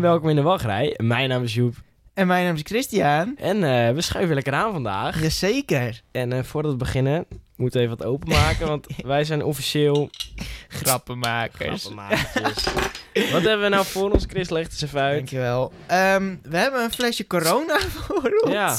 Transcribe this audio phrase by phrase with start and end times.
[0.00, 0.94] en welkom in de wachtrij.
[0.96, 1.74] Mijn naam is Joep
[2.14, 3.36] En mijn naam is Christian.
[3.36, 5.20] en eh, we schuiven lekker aan vandaag.
[5.22, 6.00] Jazeker.
[6.10, 7.26] En eh, voordat we beginnen,
[7.56, 10.10] moeten we even wat openmaken, want wij zijn officieel
[10.68, 11.84] Grappenmakers.
[11.84, 12.64] grappenmakertjes.
[13.14, 14.48] Wat hebben we nou voor ons, Chris?
[14.50, 15.14] Leg het eens even uit.
[15.16, 15.72] Dankjewel.
[15.86, 18.52] Ehm, we hebben een flesje corona voor ons.
[18.52, 18.76] Ja,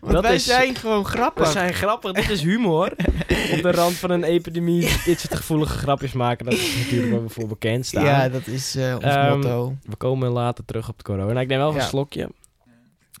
[0.00, 1.46] Want dat wij is- zijn gewoon grappig.
[1.46, 2.12] we zijn grappig.
[2.12, 2.92] Dit is humor.
[3.54, 7.22] Op de rand van een epidemie dit soort gevoelige grapjes maken, dat is natuurlijk waar
[7.22, 8.04] we voor bekend staan.
[8.04, 9.76] Ja, dat is eh, ons Ehm, motto.
[9.82, 11.40] We komen later terug op de corona.
[11.40, 11.76] Ik neem wel Ja.
[11.80, 12.28] een slokje.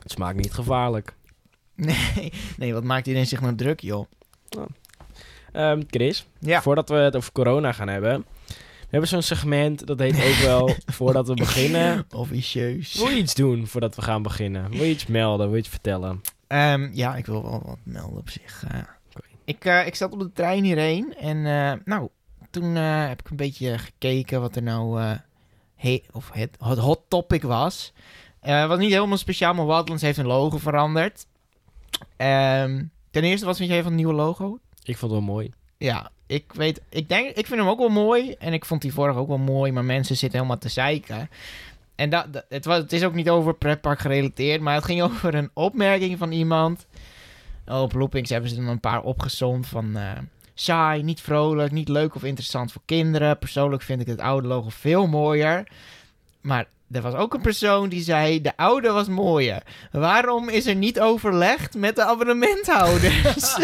[0.02, 1.14] Het smaakt niet gevaarlijk.
[1.76, 4.06] Nee, nee, wat maakt iedereen zich nou druk, joh?
[5.52, 6.62] Ehm, Chris, Ja.
[6.62, 8.24] voordat we het over corona gaan hebben.
[8.94, 12.06] We hebben zo'n segment, dat heet ook wel, voordat we beginnen.
[12.14, 12.94] Officieus.
[12.94, 14.70] Wil je iets doen voordat we gaan beginnen?
[14.70, 15.46] Wil je iets melden?
[15.46, 16.20] Wil je iets vertellen?
[16.46, 18.64] Ehm, ja, ik wil wel wat melden op zich.
[18.68, 18.78] eh.
[19.44, 22.08] Ik, eh, ik zat op de trein hierheen en eh, nou,
[22.50, 25.00] toen heb ik een beetje gekeken wat er nou
[25.76, 27.92] he- of het, het hot topic was.
[28.42, 31.26] Was niet helemaal speciaal, maar Wildlands heeft een logo veranderd.
[32.16, 34.58] Ehm, ten eerste, wat vind jij van het nieuwe logo?
[34.82, 35.52] Ik vond het wel mooi.
[35.78, 38.92] Ja, ik weet, ik denk, ik vind hem ook wel mooi en ik vond die
[38.92, 41.30] vorige ook wel mooi, maar mensen zitten helemaal te zeiken.
[41.94, 45.34] En dat, het, was, het is ook niet over pretpark gerelateerd, maar het ging over
[45.34, 46.86] een opmerking van iemand.
[47.66, 50.10] Op Loopings hebben ze er een paar opgezond van eh,
[50.54, 53.38] saai, niet vrolijk, niet leuk of interessant voor kinderen.
[53.38, 55.68] Persoonlijk vind ik het oude logo veel mooier.
[56.40, 59.62] Maar er was ook een persoon die zei, de oude was mooier.
[59.92, 63.56] Waarom is er niet overlegd met de abonnementhouders?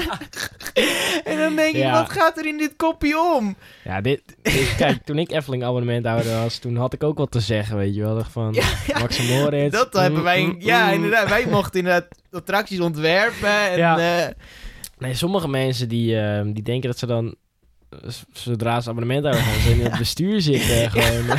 [1.25, 1.93] en dan denk ik, Ja.
[1.93, 3.57] wat gaat er in dit kopje om?
[3.85, 7.41] Ja, dit, dit- kijk, toen ik Efteling abonnementhouder was, toen had ik ook wat te
[7.41, 8.25] zeggen, weet je wel.
[8.31, 8.99] Van, Ja, ja.
[8.99, 9.73] Max Moritz.
[9.77, 10.93] Dat mm, hebben wij, mm, ja mm.
[10.93, 13.99] inderdaad, wij mochten inderdaad attracties ontwerpen en Ja.
[14.27, 14.29] eh,
[14.99, 17.35] Nee, sommige mensen die, eh, die denken dat ze dan,
[18.33, 20.91] zodra ze abonnementhouder zijn, ze in het bestuur zitten.
[21.01, 21.39] Gewoon.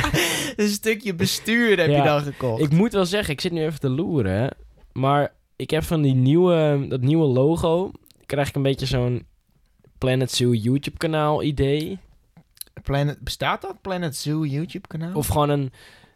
[0.56, 1.96] een stukje bestuur heb Ja.
[1.96, 2.62] je dan gekocht.
[2.62, 4.32] Ik moet wel zeggen, ik zit nu even te loeren.
[4.32, 4.46] hè,
[4.92, 7.90] Maar ik heb van die nieuwe, dat nieuwe logo,
[8.26, 9.26] krijg ik een beetje zo'n
[9.98, 11.98] Planet Zoo YouTube kanaal idee.
[12.82, 13.80] Planet, bestaat dat?
[13.80, 15.14] Planet Zoo YouTube kanaal?
[15.14, 15.72] Of gewoon een,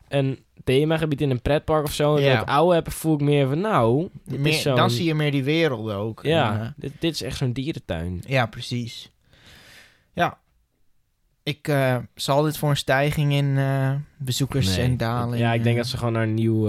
[0.09, 2.17] een themagebied in een pretpark of zo.
[2.17, 2.41] En Ja.
[2.43, 5.97] ik oude heb, voel ik meer van nou, Meer- dan zie je meer die werelden
[5.97, 6.21] ook.
[6.23, 8.23] Ja, dit, dit is echt zo'n dierentuin.
[8.27, 9.11] ja, precies.
[11.47, 15.39] Ik eh, zal dit voor een stijging in eh, bezoekers Nee, en dalen.
[15.39, 16.67] Ja, ik denk eh, dat ze gewoon naar een nieuw...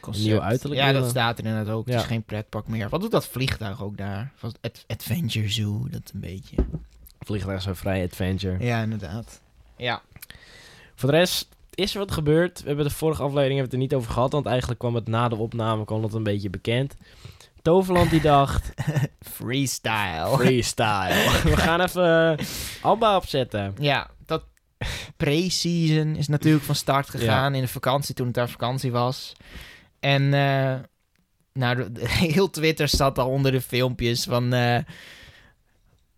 [0.00, 0.26] concept.
[0.26, 1.86] nieuw uiterlijk Ja, dat staat er inderdaad ook.
[1.86, 2.88] Het is geen pretpark meer.
[2.88, 4.32] Wat doet dat vliegtuig ook daar?
[4.36, 6.56] Van Ad- Adventure Zoo, dat een beetje.
[7.20, 8.64] vliegtuig zo vrij adventure.
[8.64, 9.40] Ja, inderdaad.
[9.76, 10.02] Ja.
[10.94, 12.60] Voor de rest is er wat gebeurd.
[12.60, 14.32] We hebben de vorige aflevering hebben we het er niet over gehad.
[14.32, 16.94] Want eigenlijk kwam het na de opname kwam het een beetje bekend.
[17.66, 18.72] Toverland die dacht,
[19.36, 20.36] Freestyle.
[20.36, 21.30] freestyle.
[21.50, 22.46] We gaan even uh,
[22.82, 23.74] Alba opzetten.
[23.80, 24.44] Ja, dat
[25.16, 29.32] pre-season is natuurlijk van start gegaan in de vakantie toen het daar vakantie was.
[30.00, 30.74] En eh,
[31.52, 31.88] nou,
[32.34, 34.78] heel Twitter zat al onder de filmpjes van eh,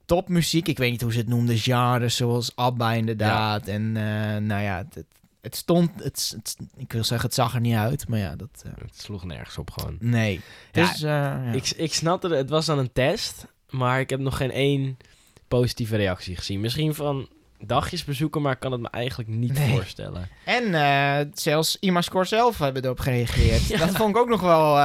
[0.05, 0.69] topmuziek.
[0.69, 3.69] Ik weet niet hoe ze het noemden, genres zoals ABBA inderdaad.
[3.69, 5.07] En eh, nou ja, het,
[5.49, 8.49] het, stond, het, het- ik wil zeggen, het zag er niet uit, maar ja, dat...
[8.65, 9.97] eh, Het sloeg nergens op gewoon.
[10.01, 10.41] nee.
[10.73, 11.43] Dus, eh, ja.
[11.53, 13.47] Ik, ik snapte, het het was dan een test.
[13.71, 14.97] Maar ik heb nog geen één
[15.49, 16.61] positieve reactie gezien.
[16.61, 17.29] Misschien van
[17.67, 19.71] dagjes bezoeken, maar ik kan het me eigenlijk niet Nee.
[19.71, 20.29] voorstellen.
[20.45, 23.67] En eh, zelfs Imascore zelf hebben erop gereageerd.
[23.69, 23.79] Ja.
[23.79, 24.77] Dat vond ik ook nog wel...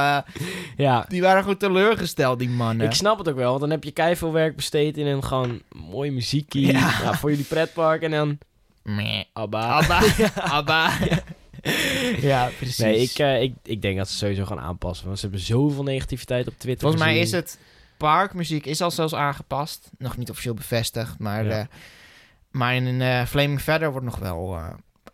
[0.76, 2.86] Ja, die waren goed teleurgesteld, die mannen.
[2.86, 5.62] Ik snap het ook wel, want dan heb je keiveel werk besteed in een gewoon
[5.90, 6.78] mooie muziekie Ja.
[7.02, 8.38] ja, voor jullie pretpark en dan
[8.84, 9.24] Meh.
[9.32, 9.60] Abba.
[9.80, 10.00] Abba.
[10.58, 10.90] Abba.
[12.20, 12.78] ja, precies.
[12.78, 15.82] Nee, ik, eh, ik, ik denk dat ze sowieso gaan aanpassen, want ze hebben zoveel
[15.82, 17.58] negativiteit op Twitter Volgens mij is het...
[17.96, 19.90] Parkmuziek is al zelfs aangepast.
[19.98, 21.44] Nog niet officieel bevestigd, maar...
[21.44, 21.58] Ja.
[21.58, 21.66] eh,
[22.50, 24.58] maar in eh Flaming Feather wordt nog wel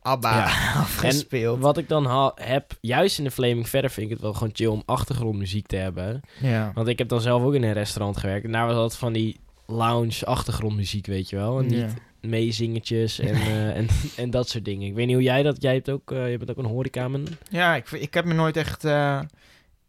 [0.02, 0.44] Abba Ja.
[0.80, 1.60] afgespeeld.
[1.60, 4.66] Wat ik dan heb, juist in de Flaming Verder vind ik het wel gewoon chill
[4.66, 6.20] om achtergrondmuziek te hebben.
[6.40, 6.70] ja.
[6.74, 9.12] Want ik heb dan zelf ook in een restaurant gewerkt en daar was altijd van
[9.12, 11.58] die lounge achtergrondmuziek, weet je wel.
[11.58, 11.88] En niet Ja.
[12.20, 13.86] Meezingetjes en, eh, en,
[14.16, 14.88] en dat soort dingen.
[14.88, 17.26] Ik weet niet hoe jij dat, jij hebt ook, eh, je bent ook een horecaman.
[17.50, 18.84] Ja, ik, ik heb me nooit echt...
[18.84, 19.20] eh,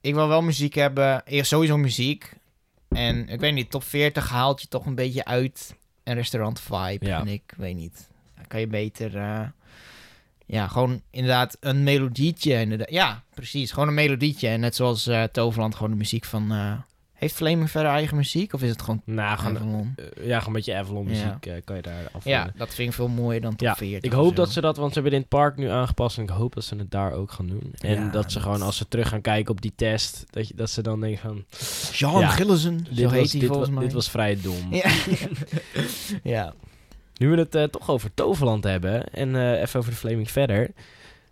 [0.02, 1.24] ik wil wel muziek hebben.
[1.26, 2.34] Eerst sowieso muziek.
[2.90, 7.06] En ik weet niet, top 40 haalt je toch een beetje uit een restaurant vibe.
[7.06, 7.20] Ja.
[7.20, 8.10] En ik weet niet.
[8.36, 9.12] Dan kan je beter...
[10.46, 12.54] ja, gewoon inderdaad een melodietje.
[12.54, 12.90] Inderdaad.
[12.90, 13.72] Ja, precies.
[13.72, 14.48] Gewoon een melodietje.
[14.48, 16.52] En net zoals Toverland gewoon de muziek van...
[17.22, 18.54] eh, heeft Flaming Verder eigen muziek?
[18.54, 19.94] Of is het gewoon Nou, gewoon, Avalon?
[19.96, 22.24] eh, ja, gewoon een beetje Avalon muziek eh, kan je daar af.
[22.26, 24.02] Ja, dat vind ik veel mooier dan top Ja, 40.
[24.12, 24.34] Ik hoop zo.
[24.34, 26.64] dat ze dat, want ze hebben in het park nu aangepast en ik hoop dat
[26.64, 27.74] ze het daar ook gaan doen.
[27.80, 30.48] En Ja, dat ze dat- gewoon als ze terug gaan kijken op die test, dat,
[30.48, 31.46] je, dat ze dan denken van,
[31.94, 32.30] Jean Ja.
[32.30, 33.84] Gillissen, zo dit, heet was, hij dit, volgens wa- mij.
[33.84, 34.74] dit was vrij dom.
[34.74, 34.90] Ja.
[36.24, 36.54] ja.
[37.18, 40.70] Nu we het eh, toch over Toverland hebben en eh, even over de Flaming verder.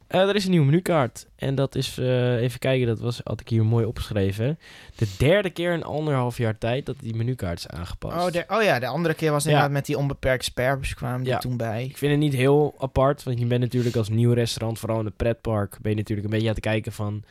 [0.09, 1.25] Eh, er is een nieuwe menukaart.
[1.35, 4.59] En dat is, eh, even kijken, dat was, had ik hier mooi opgeschreven.
[4.95, 8.25] De derde keer in anderhalf jaar tijd dat die menukaart is aangepast.
[8.25, 9.50] Oh, de, oh ja, de andere keer was Ja.
[9.50, 11.38] inderdaad met die onbeperkte spares kwamen die Ja.
[11.38, 11.83] toen bij.
[11.83, 15.06] Ik vind het niet heel apart, want je bent natuurlijk als nieuw restaurant, vooral in
[15.06, 17.23] het pretpark, ben je natuurlijk een beetje aan het kijken van,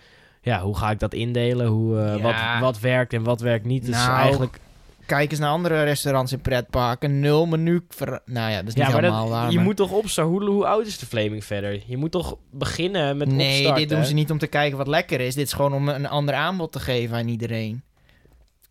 [0.43, 1.67] ja, hoe ga ik dat indelen?
[1.67, 2.21] Hoe, eh, Ja.
[2.23, 3.85] wat, wat werkt en wat werkt niet?
[3.87, 4.59] Dus Nou, eigenlijk,
[5.09, 7.21] Kijk eens naar andere restaurants in pretparken.
[7.21, 7.85] Nul menu.
[7.89, 9.51] ver- Nou ja, dat is niet ja, maar helemaal dat, waar.
[9.51, 10.33] je maar- moet toch opstarten.
[10.35, 11.83] Hoe, hoe oud is de Flaming verder?
[11.87, 13.81] Je moet toch beginnen met Nee, opstarten?
[13.89, 15.35] dit doen ze niet om te kijken wat lekker is.
[15.35, 17.83] Dit is gewoon om een ander aanbod te geven aan iedereen.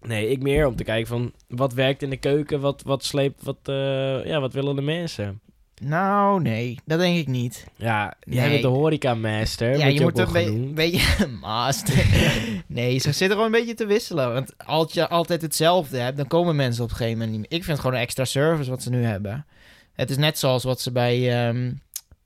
[0.01, 2.59] Nee, ik meer om te kijken van, wat werkt in de keuken?
[2.59, 5.39] Wat, wat sleept, wat, eh, ja, wat willen de mensen?
[5.83, 7.65] Nou, nee, dat denk ik niet.
[7.75, 8.49] Ja, jij Nee.
[8.49, 12.05] bent de horeca master, ja, je je, moet een be- beetje master.
[12.67, 14.33] nee, ze zitten gewoon een beetje te wisselen.
[14.33, 17.59] Want als je altijd hetzelfde hebt, dan komen mensen op een gegeven moment niet meer.
[17.59, 19.45] Ik vind het gewoon een extra service wat ze nu hebben.
[19.93, 21.71] Het is net zoals wat ze bij ehm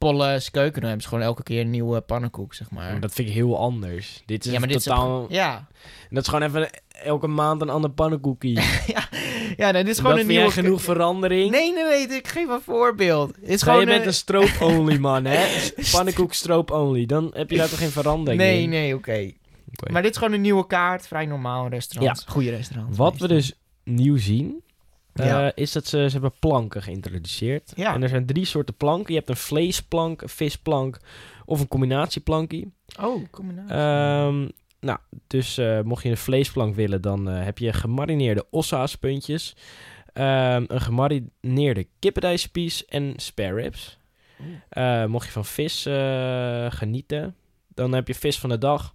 [0.07, 0.83] Polles Keuken doen.
[0.83, 3.00] Hebben ze gewoon elke keer een nieuwe pannenkoek, zeg maar.
[3.00, 4.24] Dat vind ik heel anders.
[4.25, 5.25] Dit is ja, maar dit is totaal...
[5.30, 5.68] Ja,
[6.09, 6.69] Dat is gewoon even
[7.03, 8.59] elke maand een ander pannenkoekie.
[9.57, 10.51] ja nee, dit is gewoon dat een nieuwe...
[10.51, 11.51] genoeg verandering?
[11.51, 13.27] Nee, nee, nee, ik geef een voorbeeld.
[13.27, 15.45] Het is Nee, gewoon je bent een- een stroop-only man, hè?
[15.92, 17.06] Pannenkoek stroop-only.
[17.06, 18.69] Dan heb je daar toch geen verandering Nee, in?
[18.69, 19.31] nee, oké.
[19.74, 19.92] Oké.
[19.92, 21.07] Maar dit is gewoon een nieuwe kaart.
[21.07, 22.24] Vrij normaal restaurant.
[22.27, 22.95] Goede restaurant.
[22.97, 24.63] Wat we dus nieuw zien,
[25.13, 27.74] eh, is dat ze, ze hebben planken geïntroduceerd.
[27.75, 27.94] Ja.
[27.94, 29.13] En er zijn drie soorten planken.
[29.13, 31.00] Je hebt een vleesplank, een visplank
[31.46, 32.74] of een combinatieplankie.
[33.00, 33.75] Oh, combinatie.
[33.75, 34.48] Ehm,
[34.81, 39.56] nou, dus eh, mocht je een vleesplank willen, dan eh, heb je gemarineerde ossaaspuntjes,
[40.13, 44.00] ehm, een gemarineerde kippendijspies en spare ribs.
[44.69, 45.81] Eh, mocht je van vis
[46.78, 47.36] genieten,
[47.68, 48.94] dan heb je vis van de dag,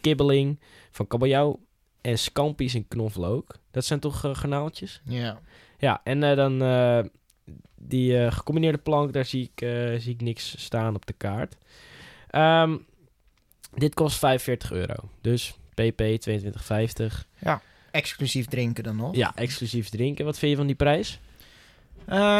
[0.00, 0.60] kibbeling
[0.90, 1.60] van kabeljauw
[2.00, 3.54] en scampi's en knoflook.
[3.70, 5.00] Dat zijn toch eh, garnaaltjes?
[5.04, 5.38] ja.
[5.80, 7.00] Ja, en eh, dan eh,
[7.74, 9.68] die gecombineerde plank, daar zie ik,
[10.00, 11.56] zie ik niks staan op de kaart.
[12.30, 12.76] Ehm,
[13.74, 14.94] dit kost 45 euro.
[15.20, 17.26] Dus pp 22,50.
[17.90, 19.14] Exclusief drinken dan nog.
[19.16, 20.24] Ja, exclusief drinken.
[20.24, 21.20] Wat vind je van die prijs?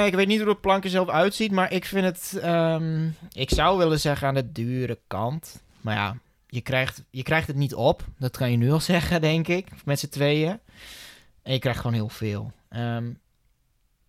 [0.07, 2.39] Ik weet niet hoe de plank er zelf uitziet, maar ik vind het...
[2.43, 5.63] ehm, ik zou willen zeggen aan de dure kant.
[5.81, 6.17] Maar ja,
[6.49, 8.05] je krijgt, je krijgt het niet op.
[8.19, 9.67] Dat kan je nu al zeggen, denk ik.
[9.85, 10.59] Met z'n tweeën.
[11.43, 12.53] En je krijgt gewoon heel veel.
[12.69, 13.11] Ehm,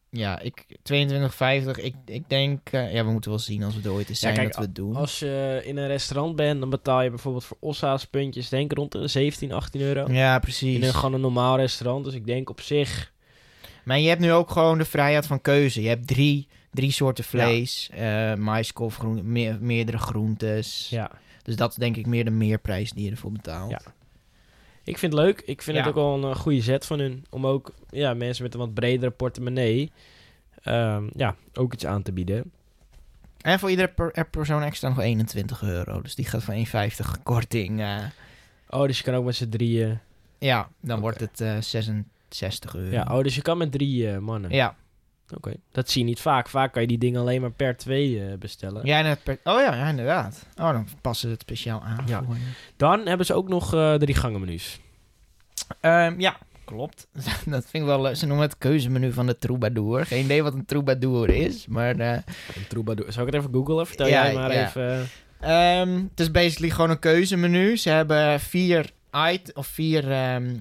[0.10, 1.84] ja, ik 22,50.
[1.84, 2.70] Ik, ik denk...
[2.70, 4.58] eh, ja, we moeten wel zien als we er ooit eens Ja, zijn kijk, dat
[4.58, 4.96] we het doen.
[4.96, 8.92] Als je in een restaurant bent, dan betaal je bijvoorbeeld voor ossa's puntjes, denk rond
[8.92, 10.12] de 17, 18 euro.
[10.12, 10.86] Ja, In precies.
[10.88, 12.06] een, gewoon een normaal restaurant.
[12.06, 13.12] Dus ik denk op zich...
[13.84, 15.82] Maar je hebt nu ook gewoon de vrijheid van keuze.
[15.82, 20.88] Je hebt drie, drie soorten vlees, eh maïskool, groen, meer, meerdere groentes.
[20.90, 21.12] Ja,
[21.50, 23.72] Dus dat is denk ik meer de meerprijs die je ervoor betaalt.
[23.72, 23.82] Ja.
[24.84, 25.42] ik vind het leuk.
[25.46, 25.84] Ik vind Ja.
[25.84, 27.26] het ook wel een eh, goede zet van hun.
[27.30, 29.92] Om ook ja, mensen met een wat bredere portemonnee...
[30.64, 32.52] ehm, ja, ook iets aan te bieden.
[33.42, 36.02] En voor iedere per, er persoon extra nog 21 euro.
[36.02, 37.80] Dus die gaat van 1,50 korting.
[37.80, 37.98] eh,
[38.70, 40.00] Oh, dus je kan ook met z'n drieën...
[40.40, 42.92] ja, dan wordt het eh 66 euro.
[42.92, 44.52] Ja, oh, dus je kan met drie mannen.
[44.52, 44.76] ja.
[45.36, 45.54] Oké.
[45.72, 46.50] Dat zie je niet vaak.
[46.50, 48.86] Vaak kan je die dingen alleen maar per twee eh, bestellen.
[48.86, 50.46] Ja, en het per- oh ja, ja, inderdaad.
[50.56, 52.24] Oh, dan passen ze het speciaal aan Ja.
[52.24, 52.36] voor.
[52.78, 54.80] Dan hebben ze ook nog eh drie gangenmenu's.
[55.80, 57.08] Ehm, ja, klopt.
[57.46, 58.10] dat vind ik wel...
[58.10, 60.06] eh, Ze noemen het keuzemenu van de troubadour.
[60.06, 62.00] Geen idee wat een troubadour is, maar...
[62.00, 62.24] Een
[62.68, 63.12] troubadour.
[63.12, 63.88] Zal ik het even googlen?
[63.88, 64.66] Vertel Ja, jij maar ja.
[64.68, 65.08] even.
[65.40, 67.78] Ehm, het is basically gewoon een keuzemenu.
[67.78, 68.90] Ze hebben vier
[69.32, 70.56] it of vier, ehm,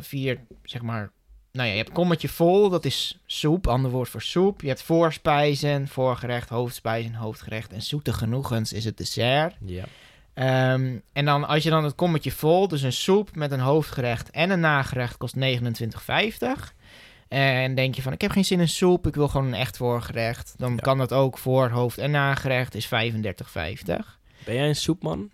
[0.00, 1.10] vier, zeg maar.
[1.54, 4.60] Nou ja, je hebt kommetje vol, dat is soep, ander woord voor soep.
[4.60, 9.54] Je hebt voorspijzen, voorgerecht, hoofdspijzen, hoofdgerecht en zoete genoegens is het dessert.
[9.64, 9.84] Ja.
[10.34, 14.30] Ehm, en dan als je dan het kommetje vol, dus een soep met een hoofdgerecht
[14.30, 16.74] en een nagerecht kost 29,50.
[17.28, 19.76] En denk je van, ik heb geen zin in soep, ik wil gewoon een echt
[19.76, 20.54] voorgerecht.
[20.56, 20.76] Dan Ja.
[20.80, 24.18] kan dat ook voor hoofd- en nagerecht, is 35,50.
[24.44, 25.30] Ben jij een soepman?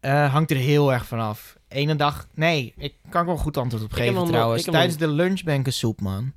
[0.00, 1.55] Eh, hangt er heel erg vanaf.
[1.68, 4.64] Ene dag, nee, ik kan wel goed antwoord op geven trouwens.
[4.64, 6.32] Tijdens de lunch ben ik een soepman.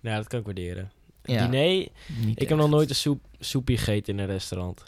[0.00, 0.92] Ja, dat kan ik waarderen.
[1.22, 1.88] Ja, Diner?
[2.34, 4.82] Ik heb nog nooit een soep, soepje gegeten in een restaurant.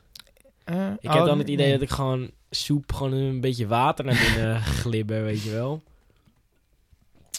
[0.65, 1.79] Eh, Ik oh, heb dan het idee nee.
[1.79, 5.83] dat ik gewoon soep, gewoon een beetje water naar binnen glibber, weet je wel.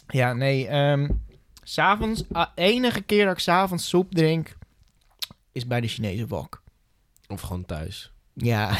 [0.08, 0.67] Ja, nee.
[0.67, 1.10] ehm,
[1.63, 4.58] s s'avonds, ah, enige keer dat ik s'avonds soep drink,
[5.51, 6.62] is bij de Chinese wok.
[7.27, 8.12] Of gewoon thuis.
[8.34, 8.72] Ja.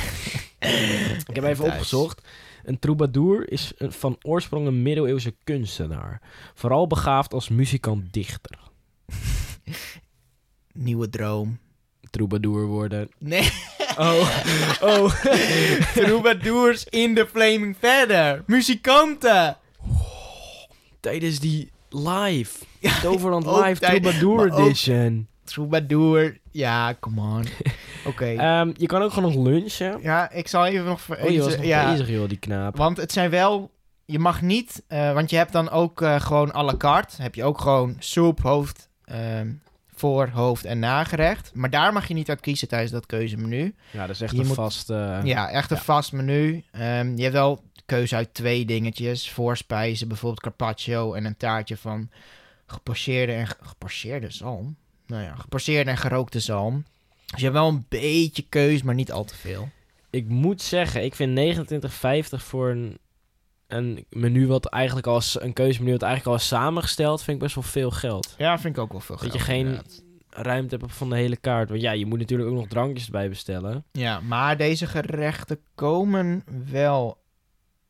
[1.28, 1.74] Ik heb even Thuis.
[1.74, 2.22] opgezocht.
[2.64, 6.22] Een troubadour is een- van oorsprong een middeleeuwse kunstenaar.
[6.54, 8.58] Vooral begaafd als muzikant-dichter.
[10.74, 11.60] Nieuwe droom.
[12.10, 13.10] Troubadour worden.
[13.20, 13.50] Nee,
[13.98, 14.30] Oh,
[14.82, 15.14] oh.
[16.04, 18.44] troubadours in de Flaming Verder.
[18.48, 19.58] Muzikanten.
[21.00, 22.66] Tijdens die live.
[23.02, 25.28] Toverland Live Troubadour Edition.
[25.44, 26.38] Troubadour.
[26.54, 27.46] Ja, come on.
[28.12, 28.26] Oké.
[28.26, 30.00] Ehm, je kan ook gewoon nog lunchen.
[30.02, 31.02] ja, ik zal even nog...
[31.02, 32.78] ver- Oh, je was iets- nog ja, bezig, joh, die knaap.
[32.78, 33.72] Want het zijn wel...
[34.06, 34.84] Je mag niet...
[34.88, 37.22] eh, want je hebt dan ook eh, gewoon à la carte.
[37.22, 39.52] Heb je ook gewoon soep, hoofd, ehm,
[39.96, 41.52] voor, hoofd en nagerecht.
[41.54, 43.76] Maar daar mag je niet uit kiezen tijdens dat keuzemenu.
[43.92, 44.90] Ja, dat is echt je een moet- vast...
[44.90, 45.84] eh, ja, echt een ja.
[45.84, 46.64] vast menu.
[46.72, 49.32] Ehm, je hebt wel keuze uit twee dingetjes.
[49.32, 52.10] Voorspijzen, bijvoorbeeld carpaccio en een taartje van
[52.66, 53.48] gepocheerde en...
[53.48, 54.76] ge- Gepocheerde zalm?
[55.08, 56.86] Nou ja, gepocheerde en gerookte zalm.
[57.26, 59.70] Dus je hebt wel een beetje keus, maar niet al te veel.
[60.10, 61.40] Ik moet zeggen, ik vind
[61.74, 61.90] 29,50
[62.30, 62.98] voor een,
[63.68, 67.44] een menu wat eigenlijk al is, een keuzemenu wat eigenlijk al is samengesteld, vind ik
[67.44, 68.36] best wel veel geld.
[68.38, 69.34] Ja, vind ik ook wel veel Dat geld.
[69.38, 70.02] je geen- inderdaad.
[70.36, 71.70] Ruimte hebt van de hele kaart.
[71.70, 73.84] Want ja, je moet natuurlijk ook nog drankjes erbij bestellen.
[73.92, 77.18] Ja, maar deze gerechten komen wel...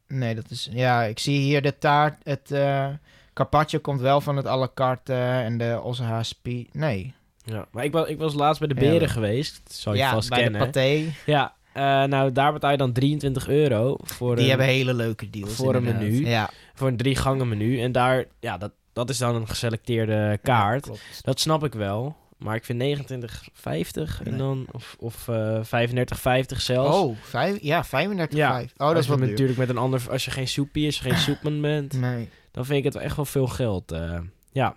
[0.07, 0.69] Nee, dat is...
[0.71, 2.15] Ja, ik zie hier de taart...
[2.23, 2.87] Het eh,
[3.33, 6.67] carpaccio komt wel van het à la carte eh, en de ossehaaspi...
[6.71, 7.13] Nee.
[7.45, 7.65] Ja.
[7.71, 9.61] Maar ik was, ik was laatst bij de beren geweest.
[9.63, 10.59] Dat zou je ja, vast bij kennen.
[10.59, 11.03] de paté.
[11.25, 15.29] Ja, eh, nou daar betaal je dan 23 euro voor, Die een, hebben hele leuke
[15.29, 15.55] deals.
[15.55, 16.25] voor een menu.
[16.27, 17.81] Ja, voor een drie gangen menu.
[17.81, 20.85] En daar, ja, dat, dat is dan een geselecteerde kaart.
[20.85, 20.93] Ja.
[21.21, 22.15] Dat snap ik wel.
[22.37, 25.59] Maar ik vind 29,50 en dan, of, of eh
[25.89, 26.97] 35,50 zelfs.
[26.97, 27.89] Oh, vijf, ja, 35,5.
[28.29, 29.17] Ja, Oh, dat is duur.
[29.19, 32.29] natuurlijk met een ander, als je geen soepie is, geen soepman bent, Nee.
[32.53, 33.91] Dan vind ik het echt wel veel geld.
[33.91, 34.19] eh.
[34.51, 34.75] ja,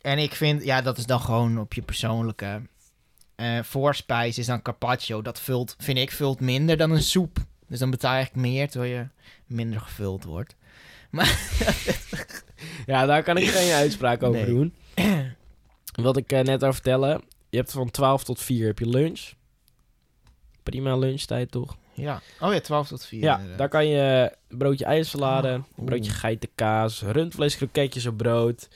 [0.00, 2.62] En ik vind, ja, dat is dan gewoon op je persoonlijke...
[3.34, 5.22] eh voorspijs is dan carpaccio.
[5.22, 7.38] Dat vult, vind ik, vult minder dan een soep.
[7.68, 9.06] Dus dan betaal je eigenlijk meer, terwijl je
[9.46, 10.56] minder gevuld wordt.
[12.86, 14.46] ja, daar kan ik geen uitspraak over Nee.
[14.50, 14.74] doen.
[16.04, 19.32] Wat ik eh, net al vertellen, je hebt van 12 tot 4 heb je lunch.
[20.62, 21.76] Prima lunchtijd toch?
[21.94, 22.20] Ja.
[22.40, 23.20] Oh ja, 12 tot 4.
[23.22, 23.58] Ja, inderdaad.
[23.58, 28.68] daar kan je broodje ijssalade, Oh, broodje geitenkaas, rundvlees, kroketjes op brood.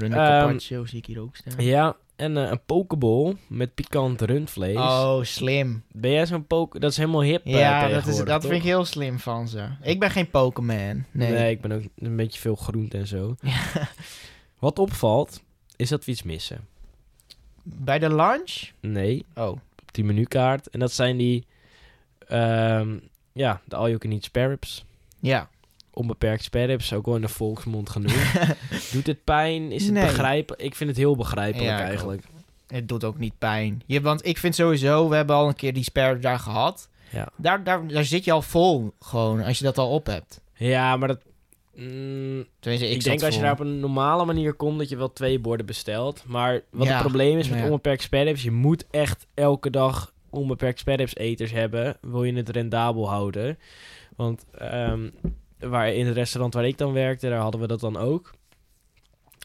[0.00, 1.64] Ehm, carpaccio zie ik hier ook staan.
[1.64, 4.76] Ja, en eh, een pokeball met pikant rundvlees.
[4.76, 5.82] Oh, slim.
[5.92, 6.78] Ben jij zo'n poke?
[6.78, 8.40] Dat is helemaal hip eh, Ja, dat, is, dat toch?
[8.42, 9.68] vind ik heel slim van ze.
[9.82, 11.04] Ik ben geen Pokémon.
[11.10, 11.32] Nee.
[11.32, 11.50] Nee.
[11.50, 13.34] ik ben ook een beetje veel groente en zo.
[14.58, 15.42] Wat opvalt,
[15.76, 16.66] is dat we iets missen.
[17.62, 18.70] Bij de lunch?
[18.80, 19.48] Nee, Oh.
[19.48, 19.60] op
[19.92, 20.68] die menukaart.
[20.68, 21.46] En dat zijn die,
[22.28, 22.96] ehm,
[23.32, 24.84] ja, de all you can eat spare ribs.
[25.20, 25.48] Ja.
[25.90, 28.32] Onbeperkt spare ribs, ook wel in de volksmond genoemd.
[28.92, 29.72] Doet het pijn?
[29.72, 30.04] Is het Nee.
[30.06, 30.62] begrijpelijk?
[30.62, 32.22] Ik vind het heel begrijpelijk Ja, eigenlijk.
[32.66, 33.82] Het doet ook niet pijn.
[33.86, 36.88] Je, want ik vind sowieso, we hebben al een keer die spare daar gehad.
[37.12, 37.28] Ja.
[37.36, 40.40] Daar, daar, daar zit je al vol, gewoon, als je dat al op hebt.
[40.54, 41.20] Ja, maar dat...
[41.74, 45.12] mm, Tenminste, ik, denk als je daar op een normale manier komt, dat je wel
[45.12, 46.22] twee borden bestelt.
[46.26, 47.64] Maar wat Ja, het probleem is met ja.
[47.64, 50.80] onbeperkt sparrows, je moet echt elke dag onbeperkt
[51.16, 53.58] eters hebben, wil je het rendabel houden.
[54.16, 55.10] Want ehm,
[55.58, 58.34] waar, in het restaurant waar ik dan werkte, daar hadden we dat dan ook.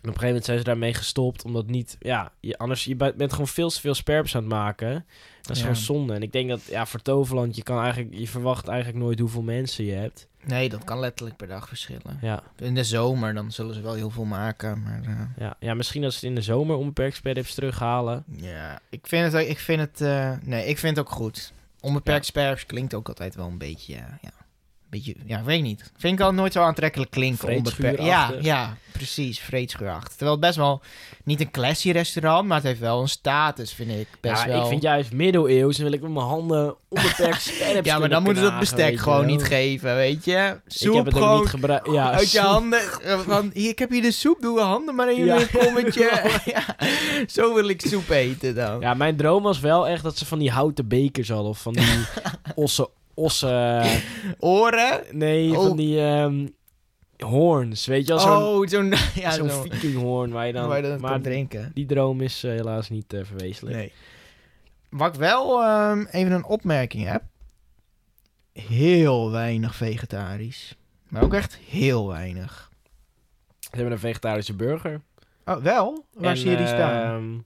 [0.04, 3.32] Op een gegeven moment zijn ze daarmee gestopt, omdat niet, ja, je, anders, je bent
[3.32, 5.06] gewoon veel te veel sperps aan het maken.
[5.42, 5.64] Dat is Ja.
[5.68, 6.14] gewoon zonde.
[6.14, 9.42] En ik denk dat, ja, voor Toverland, je kan eigenlijk, je verwacht eigenlijk nooit hoeveel
[9.42, 10.28] mensen je hebt.
[10.46, 12.18] Nee, dat kan letterlijk per dag verschillen.
[12.22, 12.44] Ja.
[12.58, 15.02] In de zomer, dan zullen ze wel heel veel maken, maar...
[15.04, 18.24] eh, Ja, ja, misschien als ze het in de zomer onbeperkt sparrows terughalen.
[18.36, 21.54] Ja, ik vind het, ik vind het, eh, nee, ik vind het ook goed.
[21.80, 24.32] Onbeperkt sperps klinkt ook altijd wel een beetje, ja, ja,
[24.90, 25.92] beetje, ja, weet ik niet.
[25.98, 27.56] Vind ik al nooit zo aantrekkelijk klinken.
[27.56, 28.02] Onbeperkt.
[28.04, 30.10] Ja, ja, precies, vreedschuurachtig.
[30.10, 30.82] Terwijl het best wel
[31.24, 34.08] niet een classy restaurant, maar het heeft wel een status, vind ik.
[34.22, 34.62] Best ja, wel.
[34.62, 38.44] ik vind juist middeleeuws en wil ik met mijn handen onbeperkt ja, maar dan moeten
[38.44, 40.60] ze het bestek gewoon niet geven, weet je.
[40.80, 41.92] Ik heb het ook gewoon niet gebruikt.
[41.92, 42.80] Ja, uit je handen.
[43.04, 45.40] eh, Van, hier, ik heb hier de soep, doe je handen maar in Ja.
[45.40, 46.32] een kommetje.
[46.46, 46.64] ja,
[47.28, 48.80] zo wil ik soep eten dan.
[48.80, 51.50] Ja, mijn droom was wel echt dat ze van die houten bekers hadden.
[51.50, 52.06] Of van die
[52.56, 52.88] ossen...
[53.14, 53.84] ossen
[54.40, 55.02] Oren.
[55.12, 55.68] nee, Oh.
[55.68, 56.46] van die ehm
[57.24, 57.86] hoorns.
[57.86, 60.68] Weet je wel, zo'n oh, zo'n ja, zo'n zo'n vikinghoorn waar je dan...
[60.68, 61.72] waar je dat maar kan drinken.
[61.74, 63.78] die droom is eh, helaas niet eh verwezenlijk.
[63.78, 63.92] Nee.
[64.90, 67.24] Wat ik wel ehm, even een opmerking heb.
[68.54, 70.76] Heel weinig vegetarisch.
[71.08, 72.72] Maar ook echt heel weinig.
[73.60, 75.02] Ze hebben een vegetarische burger.
[75.46, 76.06] Oh, wel?
[76.14, 77.04] Waar En, zie je die staan?
[77.04, 77.40] ehm,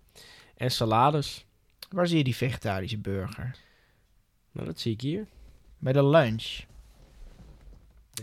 [0.57, 1.45] en salades.
[1.89, 3.55] Waar zie je die vegetarische burger?
[4.51, 5.27] Nou, dat zie ik hier.
[5.77, 6.65] Bij de lunch.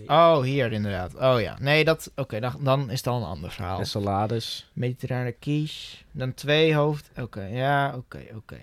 [0.06, 1.14] Oh, hier inderdaad.
[1.14, 1.56] Oh ja.
[1.60, 2.12] Nee, dat...
[2.16, 3.78] Oké, dan, dan is het al een ander verhaal.
[3.78, 4.70] En salades.
[4.72, 5.96] Mediterrane quiche.
[6.12, 7.10] Dan twee hoofd...
[7.20, 8.60] Oké, ja, oké, oké.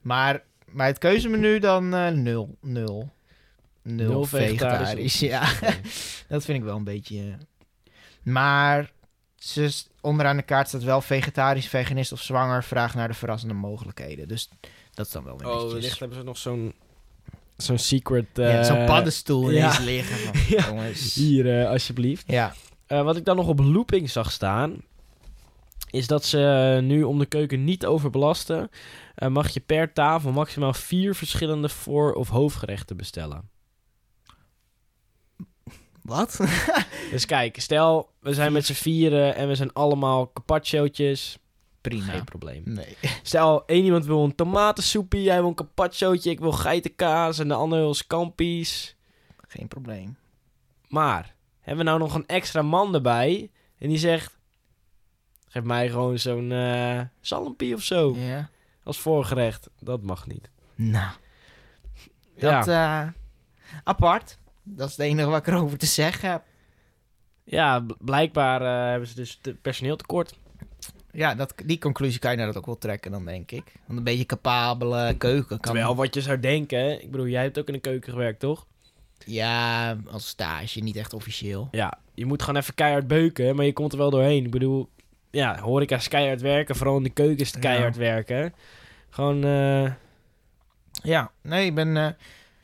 [0.00, 0.42] Maar
[0.72, 2.56] bij het keuzemenu dan eh, nul.
[2.60, 3.12] Nul.
[3.82, 4.88] Nul, Nul vegetarisch.
[4.88, 5.20] vegetarisch.
[5.20, 5.40] Ja,
[6.34, 7.18] dat vind ik wel een beetje...
[7.18, 7.34] eh.
[8.22, 8.92] Maar
[10.00, 12.64] onderaan de kaart staat wel vegetarisch, veganist of zwanger.
[12.64, 14.28] Vraag naar de verrassende mogelijkheden.
[14.28, 14.48] Dus
[14.94, 15.72] dat is dan wel weer Oh, netjes.
[15.72, 16.74] wellicht hebben ze nog zo'n...
[17.56, 18.26] Zo'n secret...
[18.34, 19.56] ja, Zo'n eh, paddenstoel ja.
[19.56, 20.32] ineens liggen.
[20.56, 20.66] Ja.
[20.66, 21.14] Jongens.
[21.14, 22.24] Hier, eh, alsjeblieft.
[22.26, 22.54] Ja.
[22.86, 24.76] Eh, wat ik dan nog op looping zag staan...
[25.90, 28.70] is dat ze nu om de keuken niet te overbelasten,
[29.28, 33.48] mag je per tafel maximaal vier verschillende voor- of hoofdgerechten bestellen.
[36.02, 36.40] Wat?
[37.10, 41.38] Dus kijk, stel we zijn met z'n vieren en we zijn allemaal carpacciootjes.
[41.88, 42.04] Prima.
[42.12, 42.62] Geen probleem.
[42.64, 42.96] Nee.
[43.22, 47.54] Stel, één iemand wil een tomatensoepie, jij wil een carpacciootje, ik wil geitenkaas en de
[47.54, 48.96] ander wil scampi's.
[49.48, 50.16] Geen probleem.
[50.88, 54.38] Maar, hebben we nou nog een extra man erbij en die zegt,
[55.48, 58.48] geef mij gewoon zo'n eh zalmpie of zo Ja.
[58.84, 59.70] als voorgerecht.
[59.80, 60.50] Dat mag niet.
[60.74, 61.12] Nou.
[62.38, 63.06] Dat, eh,
[63.84, 64.38] apart.
[64.62, 66.42] Dat is het enige wat ik erover te zeggen heb.
[67.44, 70.38] Ja, bl- blijkbaar eh, hebben ze dus personeel tekort.
[71.14, 73.62] Ja, dat, die conclusie kan je nou dat ook wel trekken dan, denk ik.
[73.86, 75.72] Want een beetje capabele keuken kan...
[75.74, 78.40] Terwijl wat je zou denken, hè, ik bedoel, jij hebt ook in de keuken gewerkt,
[78.40, 78.66] toch?
[79.26, 81.68] Ja, als stage, niet echt officieel.
[81.70, 84.44] Ja, je moet gewoon even keihard beuken, maar je komt er wel doorheen.
[84.44, 84.88] Ik bedoel,
[85.30, 87.70] ja, horeca is keihard werken, vooral in de keuken is het Ja.
[87.70, 88.54] keihard werken.
[89.10, 89.92] Gewoon, eh,
[91.02, 91.96] Ja, nee, ik ben...
[91.96, 92.08] eh,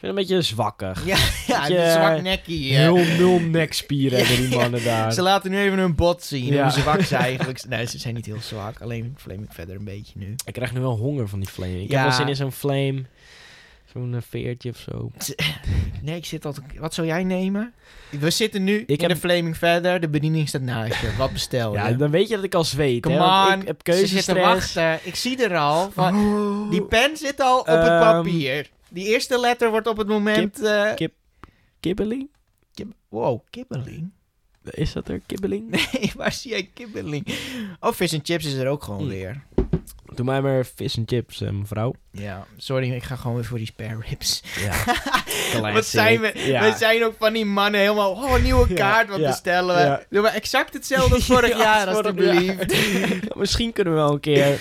[0.01, 1.07] vind het een beetje zwakkig.
[1.07, 1.17] ja,
[1.47, 2.77] ja Beetje, een zwak nekkie.
[2.77, 3.19] eh.
[3.19, 5.13] Nul, nekspieren hebben die mannen daar.
[5.13, 7.69] Ze laten nu even hun bot zien, hoe zwak ze eigenlijk...
[7.69, 8.81] Nee, ze zijn niet heel zwak.
[8.83, 10.35] Alleen flame ik verder een beetje nu.
[10.45, 11.83] Ik krijg nu wel honger van die flame.
[11.83, 13.03] Ik heb wel zin in zo'n flame,
[13.93, 15.11] zo'n eh, veertje of zo.
[16.03, 16.67] Nee, ik zit altijd...
[16.79, 17.73] Wat zou jij nemen?
[18.11, 20.01] We zitten nu in heb- de Flaming Verder.
[20.01, 21.15] De bediening staat naast je.
[21.19, 21.79] Wat bestel je?
[21.79, 23.17] Ja, dan weet je dat ik al zweet, hè.
[23.19, 24.75] Want on, ik heb ze zitten keuzestress.
[24.75, 24.99] wachten.
[25.03, 25.91] Ik zie er al.
[25.91, 28.69] Van, Die pen zit al op het Ehm, papier.
[28.91, 30.63] Die eerste letter wordt op het moment...
[30.65, 31.15] eh, kip-
[31.81, 32.31] Kibbeling?
[32.75, 34.11] kib- wow, kibbeling?
[34.71, 35.71] Is dat er, kibbeling?
[35.93, 37.27] Nee, waar zie jij kibbeling?
[37.81, 39.09] Oh, vis en chips is er ook gewoon Hm.
[39.09, 39.43] weer.
[40.15, 41.95] Doe mij maar vis en chips, eh, mevrouw.
[42.13, 44.43] Ja, sorry, ik ga gewoon weer voor die spare ribs.
[44.59, 44.85] Ja.
[45.73, 46.33] Wat zijn we?
[46.47, 46.71] Ja.
[46.73, 48.11] We zijn ook van die mannen helemaal...
[48.13, 49.81] Oh, een nieuwe kaart, wat ja, bestellen we?
[49.83, 50.03] ja.
[50.11, 53.35] Doe maar exact hetzelfde als vorig Ja, jaar, als vorig alstublieft.
[53.37, 54.59] Misschien kunnen we wel een keer...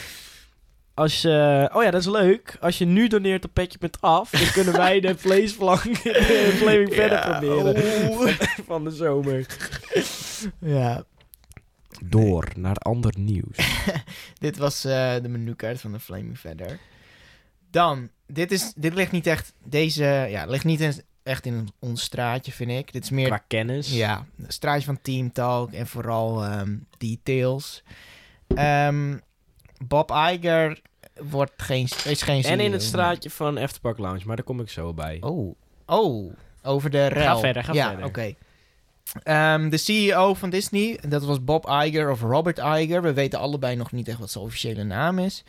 [1.00, 1.70] Als je...
[1.74, 2.58] Oh ja, dat is leuk.
[2.60, 6.94] Als je nu doneert op Petje met af, dan kunnen wij de vleesvlang de Flaming
[6.94, 8.40] verder Ja, proberen oeh.
[8.68, 9.46] van de zomer.
[10.60, 11.04] Ja,
[12.04, 13.58] Door naar ander nieuws.
[14.40, 16.80] dit was eh, de menukaart van de Flaming Feather.
[17.72, 19.54] Dan, dit, is, dit ligt niet echt...
[19.64, 22.94] Deze, ja, ligt niet in- echt in ons straatje, vind ik.
[22.94, 23.92] Dit is meer Qua kennis.
[23.94, 27.84] Ja, een straatje van Team Talk en vooral ehm, details.
[28.56, 29.18] Ehm,
[29.88, 30.82] Bob Iger
[31.22, 34.70] wordt geen, is geen En in het straatje van Afterpark Lounge, maar daar kom ik
[34.70, 35.18] zo bij.
[35.22, 35.56] Oh,
[35.86, 37.40] oh, over de rel.
[37.40, 38.06] verder, ga ja, verder.
[38.06, 38.34] oké.
[39.24, 43.02] Ehm, de CEO van Disney, dat was Bob Iger of Robert Iger.
[43.02, 45.44] We weten allebei nog niet echt wat zijn officiële naam is.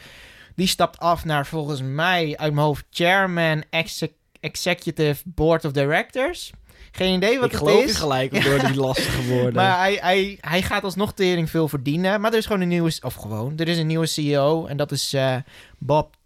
[0.55, 6.51] Die stapt af naar volgens mij uit mijn hoofd chairman exec- executive board of directors.
[6.93, 7.91] Geen idee wat ik het is.
[7.91, 9.55] je gelijk door die lastige woorden.
[9.55, 12.21] Maar hij, hij, hij gaat alsnog tering veel verdienen.
[12.21, 12.93] Maar er is gewoon een nieuwe...
[13.03, 14.67] Of gewoon, er is een nieuwe CEO.
[14.67, 15.37] En dat is eh,
[15.79, 16.17] Bob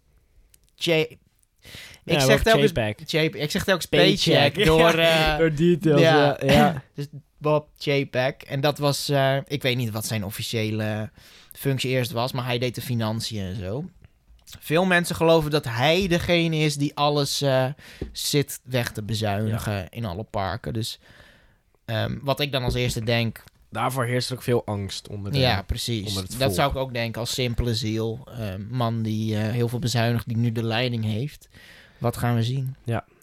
[0.75, 0.89] J...
[0.91, 2.71] Ik zeg telkens...
[3.05, 4.65] J- ik zeg telkens Paycheck.
[4.65, 4.89] door...
[4.93, 6.37] eh, Door details, ja.
[6.45, 6.51] ja.
[6.53, 6.81] ja.
[6.95, 7.05] dus
[7.37, 8.33] Bob JPEG.
[8.47, 9.09] En dat was...
[9.09, 11.09] eh, ik weet niet wat zijn officiële
[11.53, 12.31] functie eerst was.
[12.31, 13.85] Maar hij deed de financiën en zo.
[14.59, 17.65] Veel mensen geloven dat hij degene is die alles eh,
[18.11, 20.73] zit weg te bezuinigen in alle parken.
[20.73, 20.99] Dus
[21.85, 23.43] ehm, wat ik dan als eerste denk...
[23.69, 25.39] Daarvoor heerst er ook veel angst onder de...
[25.39, 26.07] Ja, precies.
[26.07, 28.27] onder Dat zou ik ook denken als simpele ziel.
[28.39, 31.49] Ehm, man die eh, heel veel bezuinigt, die nu de leiding heeft.
[31.97, 32.75] Wat gaan we zien?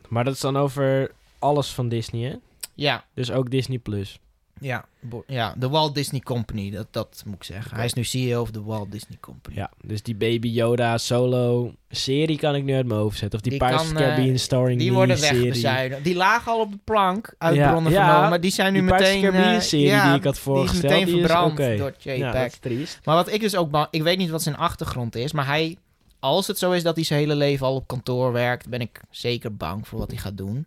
[0.09, 2.37] Maar dat is dan over alles van Disney, hè?
[2.75, 3.79] Ja, Dus ook Disney+.
[3.79, 4.19] Plus.
[4.63, 4.85] Ja,
[5.27, 7.77] ja de Walt Disney Company, dat, dat moet ik zeggen.
[7.77, 9.57] Hij is nu CEO of de Walt Disney Company.
[9.57, 13.39] Ja, dus die Baby Yoda solo serie kan ik nu uit mijn hoofd zetten.
[13.39, 16.05] Of die, Die Pirates the eh, Caribbean starring Die worden wegbezuinigd.
[16.05, 18.29] Die lagen al op de plank, uit Ja, bronnen ja, vernomen.
[18.31, 19.31] Maar die zijn nu Die Pirates of meteen...
[19.31, 21.77] the Caribbean eh, serie ja, die ik had die is voorgesteld, meteen verbrand oké.
[21.77, 22.59] door Ja, JPEG.
[22.81, 22.99] is.
[23.05, 23.71] Maar wat ik dus ook...
[23.71, 25.77] bang- Ik weet niet wat zijn achtergrond is, maar hij...
[26.21, 29.01] Als het zo is dat hij zijn hele leven al op kantoor werkt, ben ik
[29.11, 30.67] zeker bang voor wat hij gaat doen.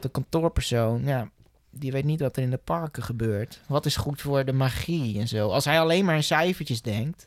[0.00, 1.28] De kantoorpersoon, ja,
[1.72, 3.60] die weet niet wat er in de parken gebeurt.
[3.68, 5.48] Wat is goed voor de magie en zo.
[5.50, 7.26] Als hij alleen maar in cijfertjes denkt,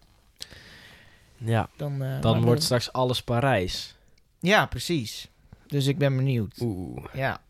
[1.37, 2.01] Ja, dan...
[2.03, 3.95] eh, dan wordt straks alles Parijs.
[4.39, 5.29] Ja, precies.
[5.67, 6.59] Dus ik ben benieuwd.
[6.61, 7.05] Oeh.
[7.13, 7.41] Ja.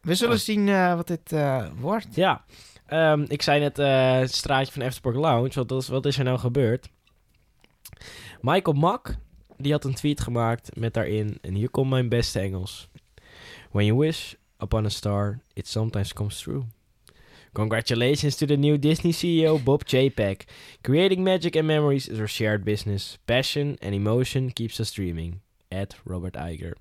[0.00, 0.40] We zullen Oh.
[0.40, 2.14] zien eh, wat dit eh, wordt.
[2.14, 2.44] Ja,
[2.86, 5.64] ehm, ik zei net het straatje van Afterpark Lounge.
[5.64, 6.88] Wat is, wat is er nou gebeurd?
[8.40, 9.14] Michael Mack,
[9.56, 11.38] die had een tweet gemaakt met daarin...
[11.40, 12.88] En hier komt mijn beste Engels.
[13.70, 16.66] When you wish upon a star, it sometimes comes true.
[17.54, 20.42] Congratulations to the new Disney CEO Bob Chapek.
[20.84, 23.18] Creating magic and memories is our shared business.
[23.26, 25.40] Passion and emotion keeps us dreaming.
[25.72, 26.74] At Robert Iger.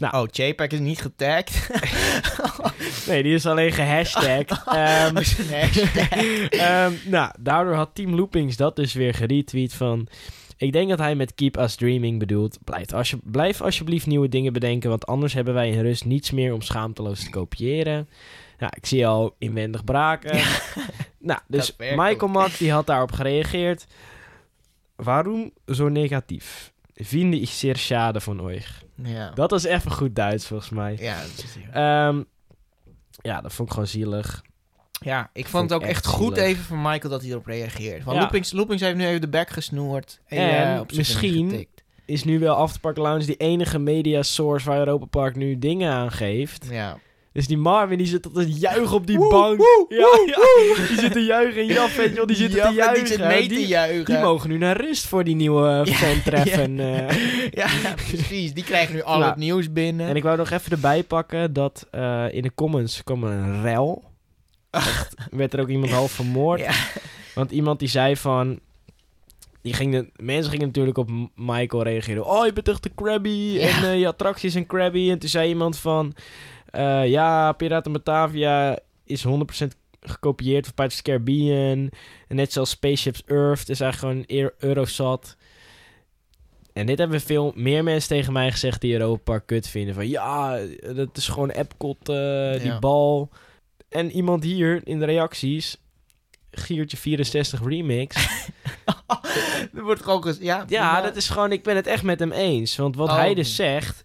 [0.00, 0.10] Nou.
[0.14, 1.68] Oh, JPEG is niet getagd.
[3.06, 4.50] Nee, die is alleen gehashtagd.
[4.64, 5.76] Oh, hashtag.
[6.48, 10.08] Ehm, nou, daardoor had Team Loopings dat dus weer geretweet van...
[10.60, 12.58] Ik denk dat hij met Keep Us Dreaming bedoelt...
[12.64, 14.88] Blijf, alsje, blijf alsjeblieft nieuwe dingen bedenken...
[14.90, 18.08] want anders hebben wij in rust niets meer om schaamteloos te kopiëren.
[18.58, 20.40] Nou, ik zie al inwendig braken.
[21.18, 22.28] nou, dus Michael.
[22.28, 23.86] Mack die had daarop gereageerd.
[24.96, 26.72] Waarom zo negatief?
[26.94, 28.82] Finde ich sehr schade von euch.
[29.02, 29.30] ja.
[29.30, 30.96] Dat was even goed Duits volgens mij.
[31.00, 32.22] Ja, dat is- Ehm,
[33.22, 34.42] ja, dat vond ik gewoon zielig.
[35.00, 36.50] Ja, ik Vond het ook echt echt goed zielig.
[36.50, 38.04] even van Michael dat hij erop reageert.
[38.04, 38.22] Want Ja.
[38.22, 40.20] Loopings, Loopings heeft nu even de bek gesnoerd.
[40.26, 41.66] En, En eh, misschien-
[42.06, 46.12] is nu wel Afterpark Lounge die enige media source waar Europa Park nu dingen aan
[46.12, 46.66] geeft.
[46.70, 46.98] Ja.
[47.32, 49.56] Dus die Marvin die zit tot te juichen op die Woe, bank.
[49.58, 50.86] woe, ja, woe, ja.
[50.88, 53.04] Die zit te juichen en Jaf, weet je wel, die zit Ja, te juichen.
[53.04, 54.04] Die zit mee te die, juichen.
[54.04, 56.80] die mogen nu naar rust voor die nieuwe Ja, fan-treffen.
[57.08, 57.50] eh.
[57.50, 57.68] ja,
[58.08, 58.54] precies.
[58.54, 60.08] Die krijgen nu al Nou, het nieuws binnen.
[60.08, 64.08] En ik wou nog even erbij pakken dat eh, in de comments kwam een rel.
[64.70, 66.60] Echt, werd er ook iemand half vermoord.
[66.70, 66.72] Ja.
[67.34, 68.60] Want iemand die zei van...
[69.62, 72.26] Die ging de, mensen gingen natuurlijk op Michael reageren.
[72.26, 73.28] Oh, je bent echt te crabby.
[73.28, 73.60] Ja.
[73.68, 75.10] En eh, je attracties zijn crabby.
[75.10, 76.14] En toen zei iemand van...
[76.70, 79.30] eh, ja, Piraten Batavia is 100%
[80.00, 81.90] gekopieerd van Pirates of the Caribbean.
[82.28, 85.36] En net zoals Spaceships Earth is eigenlijk gewoon Eurosat.
[86.72, 89.94] En dit hebben veel meer mensen tegen mij gezegd die Europa Park kut vinden.
[89.94, 90.58] Van ja,
[90.94, 92.78] dat is gewoon Epcot, eh, die Ja.
[92.78, 93.28] bal.
[93.90, 95.76] En iemand hier in de reacties...
[96.52, 98.16] Giertje 64 remix.
[99.74, 102.76] er wordt gewoon ja, Ja, dat is gewoon, ik ben het echt met hem eens.
[102.76, 103.14] Want wat Oh.
[103.16, 104.02] hij dus zegt,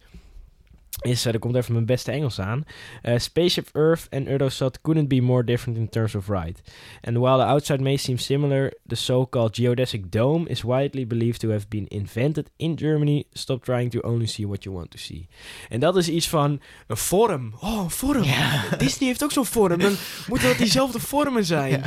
[1.05, 2.63] is, eh, er komt even mijn beste Engels aan.
[3.01, 6.55] eh, Spaceship Earth and Eurosat couldn't be more different in terms of ride.
[7.01, 11.49] And while the outside may seem similar, the so-called geodesic dome is widely believed to
[11.49, 13.23] have been invented in Germany.
[13.31, 15.27] Stop trying to only see what you want to see.
[15.69, 17.53] En dat is iets van een vorm.
[17.61, 18.23] Oh, een vorm.
[18.77, 19.79] Disney heeft ook zo'n vorm.
[19.79, 19.95] Dan
[20.27, 21.63] moeten dat diezelfde vormen zijn.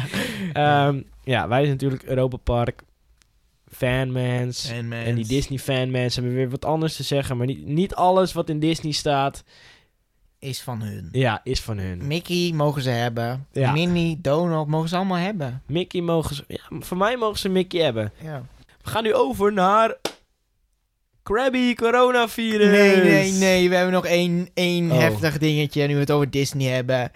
[0.53, 0.87] Ja.
[0.89, 2.83] Ehm, ja, wij zijn natuurlijk Europa Park
[3.79, 4.71] fanmans.
[4.71, 7.37] En, En die Disney fanmans hebben weer wat anders te zeggen.
[7.37, 9.45] Maar niet, niet alles wat in Disney staat,
[10.39, 11.09] is van hun.
[11.13, 12.07] ja, is van hun.
[12.07, 13.47] Mickey mogen ze hebben.
[13.53, 13.73] Ja.
[13.73, 15.63] Minnie, Donald mogen ze allemaal hebben.
[15.67, 16.45] Mickey mogen ze...
[16.49, 18.13] Ja, voor mij mogen ze Mickey hebben.
[18.23, 18.43] Ja.
[18.83, 19.97] We gaan nu over naar...
[21.23, 22.71] Krabby coronavirus.
[22.71, 23.69] Nee, nee, nee.
[23.69, 24.99] We hebben nog één, één Oh.
[24.99, 25.87] heftig dingetje.
[25.87, 27.13] Nu we het over Disney hebben.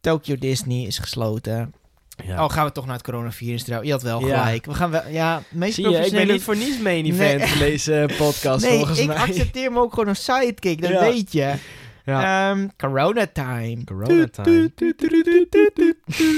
[0.00, 1.74] Tokyo Disney is gesloten.
[2.26, 2.44] Ja.
[2.44, 3.64] Oh, gaan we toch naar het coronavirus?
[3.82, 4.42] Je had wel Ja.
[4.42, 4.66] gelijk.
[4.66, 5.02] We gaan wel...
[5.08, 7.48] Ja, meest Zie je, ik ben niet voor niets main event Nee.
[7.48, 9.16] van deze podcast, Nee, volgens ik mij.
[9.16, 10.80] accepteer hem ook gewoon als sidekick.
[10.82, 11.00] Dat Ja.
[11.00, 11.54] weet je.
[12.04, 12.50] Ja.
[12.50, 13.84] Ehm, corona time.
[13.84, 14.70] Corona time.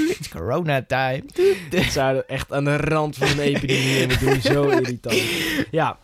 [0.08, 1.22] It's corona time.
[1.70, 5.22] We zouden echt aan de rand van een epidemie doen zo irritant.
[5.70, 5.98] Ja.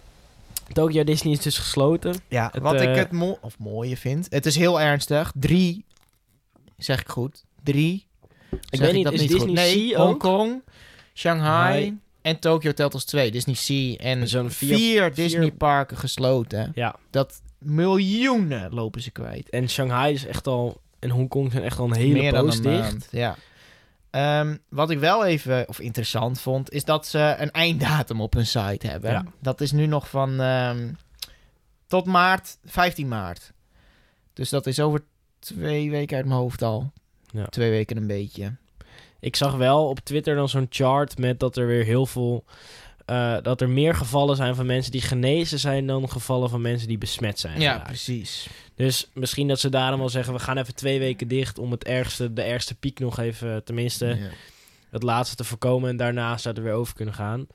[0.73, 2.15] Tokyo Disney is dus gesloten.
[2.29, 4.27] Ja, Het, wat eh, ik het mo of mooie vind.
[4.31, 5.33] Het is heel ernstig.
[5.35, 5.85] Drie,
[6.77, 7.45] zeg ik goed.
[7.63, 8.07] Drie.
[8.71, 9.31] Ik weet niet, dat is goed?
[9.31, 10.07] Disney Nee, Sea ook?
[10.07, 10.63] Hongkong,
[11.15, 11.99] Shanghai Nee.
[12.23, 13.31] en Tokyo telt als twee.
[13.31, 16.73] Disney Sea en Zo'n vier- vier, Disney-parken gesloten.
[16.75, 16.95] Ja.
[17.11, 19.49] Dat miljoenen lopen ze kwijt.
[19.51, 20.81] En Shanghai is echt al...
[20.99, 22.65] En Hongkong zijn echt al een hele Meer dan een dicht.
[22.81, 23.37] maand, ja.
[24.11, 28.47] Ehm, wat ik wel even of interessant vond, is dat ze een einddatum op hun
[28.47, 29.11] site hebben.
[29.11, 29.25] Ja.
[29.41, 30.93] Dat is nu nog van ehm,
[31.87, 33.53] tot maart, 15 maart.
[34.33, 35.01] Dus dat is over
[35.39, 36.93] twee weken uit mijn hoofd al.
[37.33, 37.45] Ja.
[37.47, 38.55] Twee weken een beetje.
[39.21, 42.45] Ik zag wel op Twitter dan zo'n chart met dat er weer heel veel...
[43.05, 46.89] eh, dat er meer gevallen zijn van mensen die genezen zijn dan gevallen van mensen
[46.89, 47.61] die besmet zijn.
[47.61, 47.87] Ja, geraakt.
[47.89, 48.49] precies.
[48.75, 51.85] Dus misschien dat ze daarom wel zeggen, we gaan even twee weken dicht om het
[51.85, 54.17] ergste, de ergste piek nog even, tenminste, Ja.
[54.91, 55.91] het laatste te voorkomen.
[55.91, 57.47] En daarna zou er weer over kunnen gaan.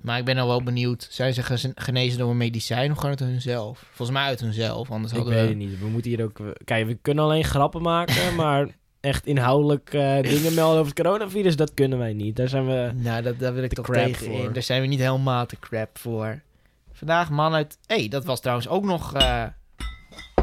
[0.00, 1.06] Maar ik ben al wel benieuwd.
[1.10, 1.42] Zijn ze
[1.74, 3.84] genezen door een medicijn of gewoon uit hunzelf?
[3.92, 4.90] Volgens mij uit hunzelf.
[4.90, 5.48] Anders Ik hadden weet we...
[5.62, 5.78] het niet.
[5.80, 6.38] We moeten hier ook...
[6.64, 8.68] Kijk, we kunnen alleen grappen maken, maar
[9.00, 12.36] echt inhoudelijk eh, dingen melden over het coronavirus, dat kunnen wij niet.
[12.36, 12.90] Daar zijn we...
[12.94, 14.44] Nou, dat, daar wil ik toch crap tegen voor.
[14.44, 14.52] in.
[14.52, 16.40] Daar zijn we niet helemaal te crap voor.
[16.92, 17.78] Vandaag man uit...
[17.86, 19.14] Hé, hey, dat was trouwens ook nog...
[19.14, 19.44] eh,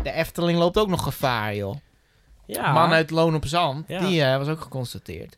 [0.04, 1.76] De Efteling loopt ook nog gevaar, joh.
[2.46, 4.00] Ja, Man uit Loon op Zand, Ja.
[4.00, 5.38] die eh, was ook geconstateerd.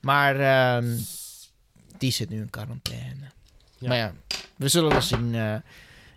[0.00, 0.96] Maar ehm,
[1.98, 3.24] die zit nu in quarantaine.
[3.78, 3.88] Ja.
[3.88, 4.12] Maar ja,
[4.56, 5.36] we zullen wel zien.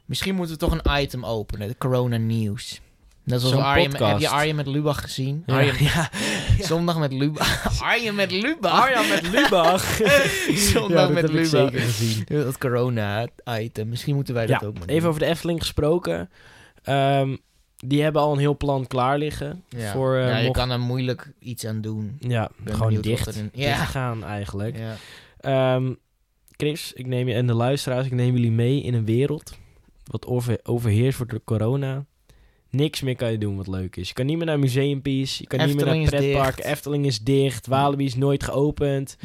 [0.06, 1.68] misschien moeten we toch een item openen.
[1.68, 2.82] De corona nieuws.
[3.24, 4.12] Net zoals Arjen, podcast.
[4.12, 5.44] heb je Arjen met Lubach gezien?
[5.46, 5.54] Ja.
[5.54, 6.10] Arjen, Ja.
[6.68, 7.82] Zondag met Lubach.
[7.82, 8.82] Arjen met Lubach.
[8.82, 10.00] Arjan met Lubach.
[10.56, 11.50] Zondag met heb ik Lubach.
[11.50, 12.26] zeker gezien.
[12.46, 13.90] Dat corona-item.
[13.90, 15.10] Misschien moeten wij dat Ja, ook maar even doen.
[15.10, 16.30] over de Efteling gesproken.
[16.84, 17.36] Ehm,
[17.78, 19.64] die hebben al een heel plan klaar liggen.
[19.70, 19.92] Ja.
[19.92, 22.18] Voor, eh, ja, je mocht- kan er moeilijk iets aan doen.
[22.20, 23.34] Ja, ben gewoon dicht.
[23.34, 23.76] dicht Ja.
[23.76, 24.78] gaan eigenlijk.
[24.78, 24.96] Ja.
[25.40, 25.94] Ehm,
[26.58, 29.58] Chris, ik neem je en de luisteraars, ik neem jullie mee in een wereld
[30.04, 32.06] wat over, overheerst wordt door corona.
[32.76, 34.08] Niks meer kan je doen wat leuk is.
[34.08, 35.42] Je kan niet meer naar Museumpiece.
[35.42, 36.64] Je kan niet meer naar pretpark.
[36.64, 37.68] Efteling is dicht.
[37.68, 39.18] Walibi is nooit geopend.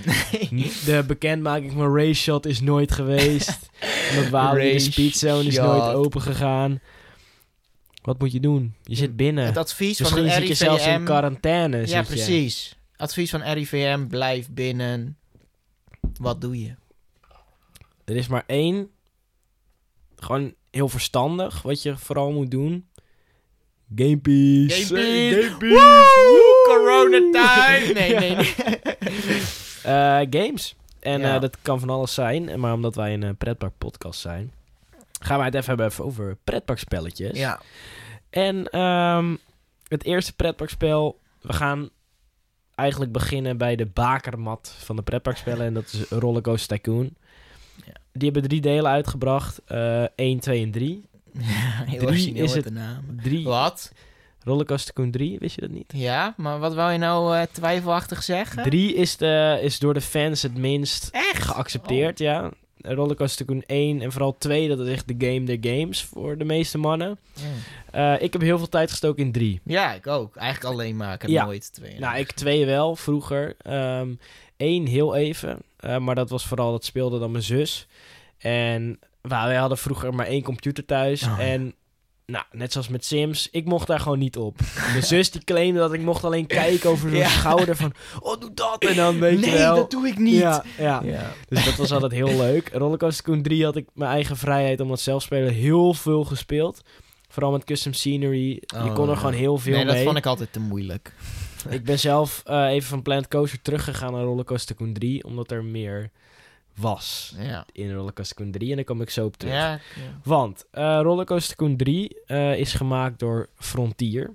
[0.84, 3.70] De bekendmaking van Rayshot is nooit geweest.
[4.10, 6.80] Omdat Walibi de speedzone is nooit open gegaan.
[8.02, 8.74] Wat moet je doen?
[8.82, 9.44] Je zit binnen.
[9.44, 11.04] Het advies van Misschien de zit je zelfs in RIVM...
[11.04, 11.86] quarantaine.
[11.86, 12.06] Ja, je.
[12.06, 12.76] precies.
[12.96, 15.18] Advies van RIVM, blijf binnen.
[16.20, 16.74] Wat doe je?
[18.04, 18.90] Er is maar één.
[20.16, 22.88] Gewoon heel verstandig wat je vooral moet doen.
[23.96, 24.86] Gamepiece.
[24.86, 25.42] Gamepiece.
[25.42, 26.62] Gamepiece.
[26.66, 27.92] Coronatime!
[27.98, 28.54] Nee, nee, nee.
[29.82, 30.76] Eh, games.
[31.00, 31.34] En Ja.
[31.34, 32.60] eh, dat kan van alles zijn.
[32.60, 34.52] Maar omdat wij een eh, pretpark podcast zijn,
[35.20, 37.38] gaan wij het even hebben even over pretparkspelletjes.
[37.38, 37.60] Ja.
[38.30, 39.36] En ehm,
[39.88, 41.90] het eerste pretparkspel, we gaan
[42.74, 45.66] eigenlijk beginnen bij de bakermat van de pretparkspellen.
[45.66, 47.14] En dat is Rollercoaster Tycoon.
[47.86, 47.92] Ja.
[48.12, 49.60] Die hebben drie delen uitgebracht.
[49.66, 51.07] eh 1, 2 en 3.
[51.38, 53.04] Heel Drie origineel is met het- de naam.
[53.22, 53.92] Drie Wat?
[54.44, 55.92] Rollercoaster Tycoon 3, wist je dat niet?
[55.96, 58.62] Ja, maar wat wou je nou eh, twijfelachtig zeggen?
[58.62, 61.42] 3 is, de, is door de fans het minst Echt?
[61.42, 62.50] geaccepteerd, ja.
[62.80, 66.44] Rollercoaster Tycoon 1 en vooral 2, dat is echt de game der games voor de
[66.44, 67.18] meeste mannen.
[67.38, 68.12] Oh.
[68.14, 69.60] Eh, ik heb heel veel tijd gestoken in 3.
[69.64, 70.36] Ja, ik ook.
[70.36, 71.14] Eigenlijk alleen maar.
[71.14, 71.44] Ik heb Ja.
[71.44, 71.98] nooit twee.
[71.98, 73.54] Nou, ik twee wel, vroeger.
[73.62, 74.08] Ehm
[74.56, 77.86] Eén heel even, eh, maar dat was vooral, dat speelde dan mijn zus.
[78.38, 81.22] En nou, wij hadden vroeger maar één computer thuis.
[81.22, 81.38] Oh.
[81.40, 81.74] En
[82.26, 84.58] nou, net zoals met Sims, ik mocht daar gewoon niet op.
[84.92, 87.28] Mijn zus die claimde dat ik mocht alleen kijken over zijn Ja.
[87.28, 87.92] schouder van...
[88.20, 88.84] Oh, doe dat!
[88.84, 89.74] En dan weet nee, je wel...
[89.76, 90.34] dat doe ik niet.
[90.38, 91.00] Ja, ja.
[91.04, 91.32] Ja.
[91.48, 92.70] Dus dat was altijd heel leuk.
[92.72, 96.80] Rollercoaster Tycoon 3 had ik mijn eigen vrijheid om het zelf spelen heel veel gespeeld.
[97.28, 98.48] Vooral met custom scenery.
[98.50, 99.94] je Oh, kon er gewoon heel veel nee, mee.
[99.94, 101.12] dat vond ik altijd te moeilijk.
[101.68, 105.64] Ik ben zelf eh, even van Planet Coaster teruggegaan naar Rollercoaster Tycoon 3, omdat er
[105.64, 106.10] meer
[106.80, 107.66] was Ja.
[107.72, 109.54] in Rollercoaster Tycoon 3 en daar kom ik zo op terug.
[109.54, 109.80] Ja, ja.
[110.24, 114.34] Want eh Rollercoaster Tycoon 3 eh, is gemaakt door Frontier,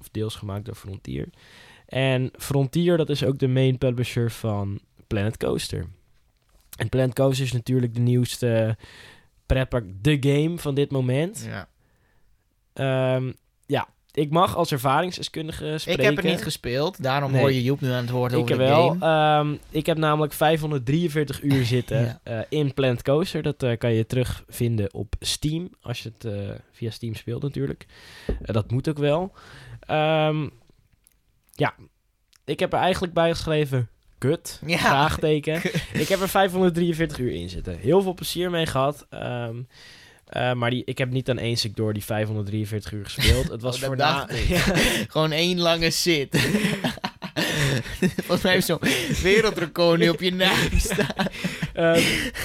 [0.00, 1.28] of deels gemaakt door Frontier.
[1.86, 5.86] En Frontier, dat is ook de main publisher van Planet Coaster.
[6.76, 8.76] En Planet Coaster is natuurlijk de nieuwste
[9.46, 11.46] pretpark, de game van dit moment.
[11.48, 11.68] ja.
[12.72, 13.32] Ehm,
[14.12, 16.02] ik mag als ervaringsdeskundige spreken.
[16.02, 17.40] Ik heb het niet gespeeld, daarom Nee.
[17.40, 18.88] hoor je Joep nu aan het woord Ik over heb de wel.
[18.88, 19.04] game.
[19.04, 22.20] ehm, ik heb namelijk 543 uur zitten Ja.
[22.22, 23.42] eh, in Planet Coaster.
[23.42, 25.70] Dat eh, kan je terugvinden op Steam.
[25.80, 27.86] Als je het eh, via Steam speelt natuurlijk.
[28.40, 29.32] Dat moet ook wel.
[29.80, 30.48] Ehm,
[31.54, 31.74] ja,
[32.44, 33.88] ik heb er eigenlijk bij geschreven...
[34.18, 34.78] Kut, Ja.
[34.78, 35.54] vraagteken.
[36.02, 37.78] ik heb er 543 uur in zitten.
[37.78, 39.06] Heel veel plezier mee gehad.
[39.10, 39.56] Ehm,
[40.30, 43.48] eh, maar die, ik heb niet aan één stuk door die 543 uur gespeeld.
[43.48, 44.56] Het was Oh, voor ik.
[45.12, 46.36] Gewoon één lange zit.
[48.16, 48.78] Volgens mij heeft zo'n
[49.22, 51.26] wereldrecord nu op je naam staan.
[51.72, 52.02] Ehm,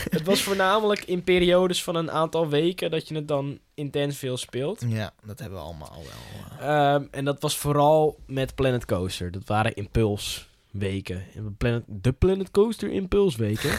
[0.10, 4.38] het was voornamelijk in periodes van een aantal weken dat je het dan intens veel
[4.38, 4.84] speelt.
[4.88, 6.60] Ja, dat hebben we allemaal wel.
[6.60, 6.93] eh.
[6.93, 9.32] Ehm, en dat was vooral met Planet Coaster.
[9.32, 11.24] Dat waren impulsweken.
[11.58, 13.69] Planet, de Planet Coaster impulsweken.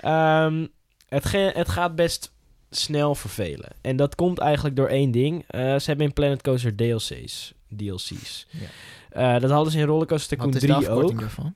[0.00, 0.66] Ehm
[1.08, 2.32] het, het gaat best
[2.70, 3.70] snel vervelen.
[3.80, 5.44] En dat komt eigenlijk door één ding.
[5.46, 7.54] Eh, ze hebben in Planet Coaster DLC's.
[7.76, 8.46] DLC's.
[8.50, 9.34] Ja.
[9.34, 11.20] Eh, dat hadden ze in Rollercoaster Tycoon Wat is de 3 afkorting ook.
[11.20, 11.54] daarvan?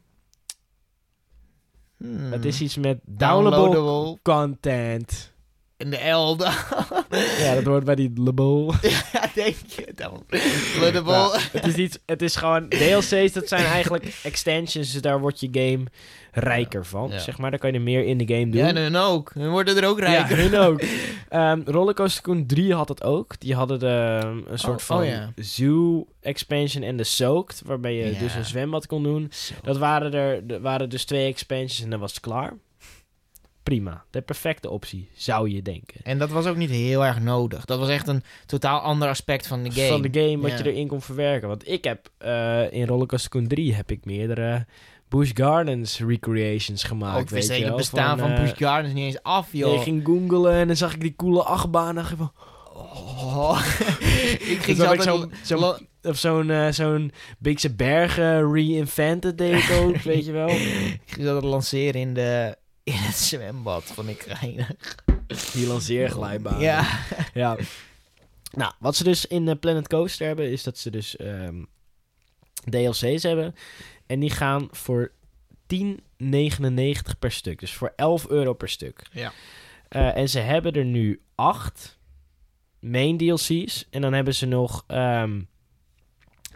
[1.96, 2.33] Hmm.
[2.33, 5.32] Het is iets met downloadable Downloadable content.
[5.83, 6.37] In de L.
[6.37, 6.53] dan.
[7.38, 8.75] Ja, dat hoort bij die label.
[9.12, 9.92] ja, denk je.
[11.07, 15.40] Ja, het is iets, het is gewoon DLC's, dat zijn eigenlijk extensions, dus daar wordt
[15.40, 15.85] je game
[16.33, 17.11] rijker van.
[17.11, 17.18] Ja.
[17.18, 18.61] Zeg maar, daar kan je er meer in de game doen.
[18.61, 19.31] Ja, en hun ook.
[19.35, 20.37] Hun worden er ook Ja, rijker.
[20.37, 20.83] hun ook.
[21.29, 23.40] Ehm Rollercoaster Tycoon 3 had het ook.
[23.40, 25.33] Die hadden de, een soort Oh, van oh ja.
[25.37, 28.18] zoo expansion en de soaked, waarbij je Ja.
[28.18, 29.27] dus een zwembad kon doen.
[29.31, 29.55] Zo.
[29.62, 32.53] Dat waren er, er waren dus twee expansions en dan was het klaar.
[33.62, 36.01] Prima, de perfecte optie, zou je denken.
[36.03, 37.64] En dat was ook niet heel erg nodig.
[37.64, 39.88] Dat was echt een totaal ander aspect van de game.
[39.88, 40.57] van de game wat Ja.
[40.64, 41.48] je erin kon verwerken.
[41.48, 44.66] Want ik heb eh, in Rollercoaster Tycoon 3 heb ik meerdere
[45.09, 47.20] Busch Gardens recreations gemaakt.
[47.20, 49.75] Ook wist weet ik het bestaan van, Busch Gardens niet eens af, joh.
[49.75, 51.88] Ik ging googlen en dan zag ik die coole achtbaan.
[51.88, 52.33] En dacht ik van,
[52.75, 53.62] Oh.
[54.48, 59.96] ik ging zo zo'n- zo'n- of zo'n eh, zo'n Beekse Bergen reinvented deed ik ook,
[60.12, 60.48] weet je wel.
[60.48, 64.95] ik ging dat lanceren in, de, in het zwembad van ik reinig.
[65.53, 66.61] Die lanceerglijbaan.
[66.61, 67.01] Ja.
[67.35, 67.57] ja.
[68.53, 71.64] Nou, wat ze dus in eh, Planet Coaster hebben, is dat ze dus ehm,
[72.71, 73.55] DLC's hebben.
[74.07, 75.12] En die gaan voor
[75.75, 75.99] 10,99
[77.18, 77.61] per stuk.
[77.61, 79.07] Dus voor 11 euro per stuk.
[79.12, 79.33] Ja.
[79.88, 81.99] Eh, en ze hebben er nu 8
[82.81, 83.87] main DLC's.
[83.90, 85.40] En dan hebben ze nog ehm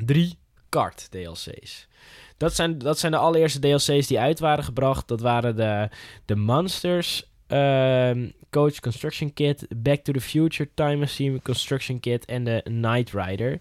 [0.04, 1.88] drie kart DLC's.
[2.36, 5.08] Dat zijn, dat zijn de allereerste DLC's die uit waren gebracht.
[5.08, 5.88] Dat waren de,
[6.24, 12.44] de Monsters ehm, Coach Construction Kit, Back to the Future Time Machine Construction Kit en
[12.44, 13.60] de Knight Rider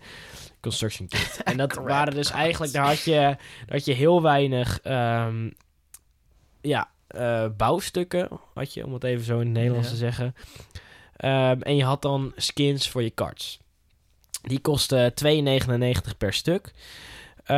[0.61, 1.39] Construction Kit.
[1.43, 3.35] en dat Crap waren dus eigenlijk, daar had je,
[3.67, 5.49] had je heel weinig ehm,
[6.61, 9.93] ja, eh, bouwstukken, had je, om het even zo in het Nederlands Ja.
[9.93, 10.35] te zeggen.
[11.15, 13.59] Ehm, en je had dan skins voor je cards.
[14.41, 16.71] Die kosten 2,99 per stuk.
[17.45, 17.55] Eh,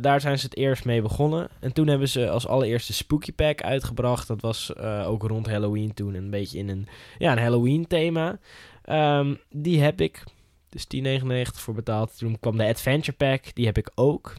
[0.00, 1.48] daar zijn ze het eerst mee begonnen.
[1.60, 4.26] En toen hebben ze als allereerste Spooky Pack uitgebracht.
[4.28, 6.14] Dat was eh, ook rond Halloween toen.
[6.14, 8.38] Een beetje in een, ja, een Halloween thema.
[8.84, 10.22] Ehm, die heb ik.
[10.68, 12.18] Dus 10,99 voor betaald.
[12.18, 13.54] Toen kwam de Adventure Pack.
[13.54, 14.34] Die heb ik ook.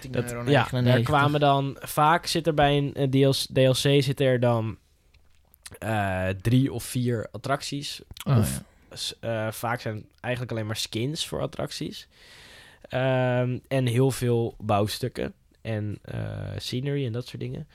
[0.00, 1.76] 10 dat, ja, daar kwamen dan...
[1.80, 4.76] Vaak zit er bij een eh, DLC, DLC zit er dan
[6.42, 8.00] drie of vier attracties.
[8.26, 8.62] Oh, of-
[9.20, 9.52] ja.
[9.52, 12.08] Vaak zijn het eigenlijk alleen maar skins voor attracties.
[12.90, 15.34] Ehm, en heel veel bouwstukken.
[15.60, 17.68] En eh, scenery en dat soort dingen.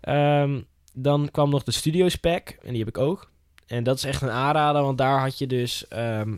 [0.00, 0.60] Ehm,
[0.92, 2.48] dan kwam nog de Studios Pack.
[2.48, 3.30] En die heb ik ook.
[3.66, 4.82] En dat is echt een aanrader.
[4.82, 6.36] Want daar had je dus ehm,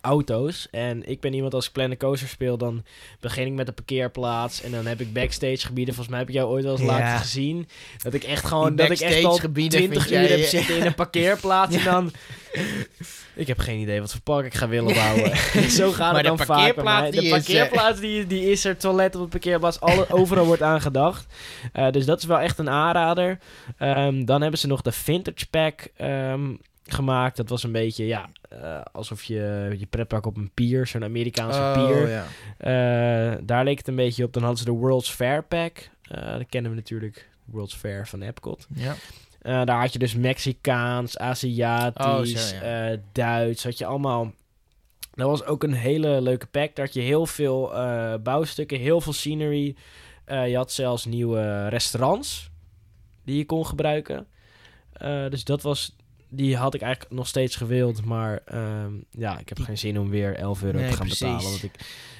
[0.00, 0.68] auto's.
[0.70, 2.56] En ik ben iemand als ik Planet Coaster speel.
[2.58, 2.84] Dan
[3.20, 4.62] begin ik met de parkeerplaats.
[4.62, 5.94] En dan heb ik backstage gebieden.
[5.94, 6.86] Volgens mij heb ik jou ooit wel eens Ja.
[6.86, 7.68] laten gezien.
[8.02, 8.76] Dat ik echt gewoon...
[8.76, 11.76] Dat ik echt al backstagegebieden 20 vind uur heb zitten in een parkeerplaats.
[11.82, 12.12] En dan...
[13.34, 15.36] Ik heb geen idee wat voor park ik ga willen bouwen.
[15.70, 18.50] Zo gaat Maar het de dan vaak bij parkeerplaats, die De is, parkeerplaats die, die
[18.50, 21.26] is er, toilet op de parkeerplaats, alle, overal wordt aan gedacht.
[21.72, 23.38] Eh, dus dat is wel echt een aanrader.
[23.78, 26.50] Ehm, dan hebben ze nog de Vintage Pack ehm,
[26.92, 27.36] gemaakt.
[27.36, 31.58] Dat was een beetje, ja, eh, alsof je je pretpark op een pier, zo'n Amerikaanse
[31.60, 32.08] Oh, pier.
[32.08, 32.24] ja.
[32.58, 34.32] Eh, daar leek het een beetje op.
[34.32, 35.90] Dan hadden ze de World's Fair Pack.
[36.02, 37.28] Eh dat kennen we natuurlijk.
[37.44, 38.66] World's Fair van Epcot.
[38.74, 38.94] Ja.
[39.64, 42.96] Daar had je dus Mexicaans, Aziatisch, Oh, zo, ja.
[43.12, 43.64] Duits.
[43.64, 44.32] Had je allemaal.
[45.14, 46.74] Dat was ook een hele leuke pack.
[46.76, 47.72] Daar had je heel veel
[48.22, 49.76] bouwstukken, heel veel scenery.
[50.26, 52.50] Je had zelfs nieuwe restaurants
[53.24, 54.26] die je kon gebruiken.
[55.28, 55.96] Dus dat was.
[56.34, 58.04] Die had ik eigenlijk nog steeds gewild.
[58.04, 61.20] Maar ehm, ja, ik heb geen zin om weer 11 euro Nee, te gaan precies.
[61.20, 61.50] betalen.
[61.50, 61.72] Want ik,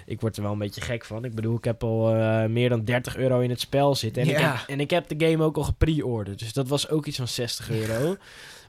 [0.07, 1.25] ik word er wel een beetje gek van.
[1.25, 4.23] Ik bedoel, ik heb al eh, meer dan 30 euro in het spel zitten.
[4.23, 4.55] En, ik Ja.
[4.57, 6.39] heb, en ik heb de game ook al gepre-orderd.
[6.39, 8.17] Dus dat was ook iets van 60 euro.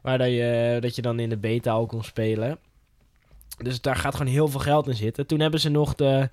[0.01, 2.57] Waar dat je, dat je dan in de beta al kon spelen.
[3.57, 5.27] Dus daar gaat gewoon heel veel geld in zitten.
[5.27, 6.29] Toen hebben ze nog de,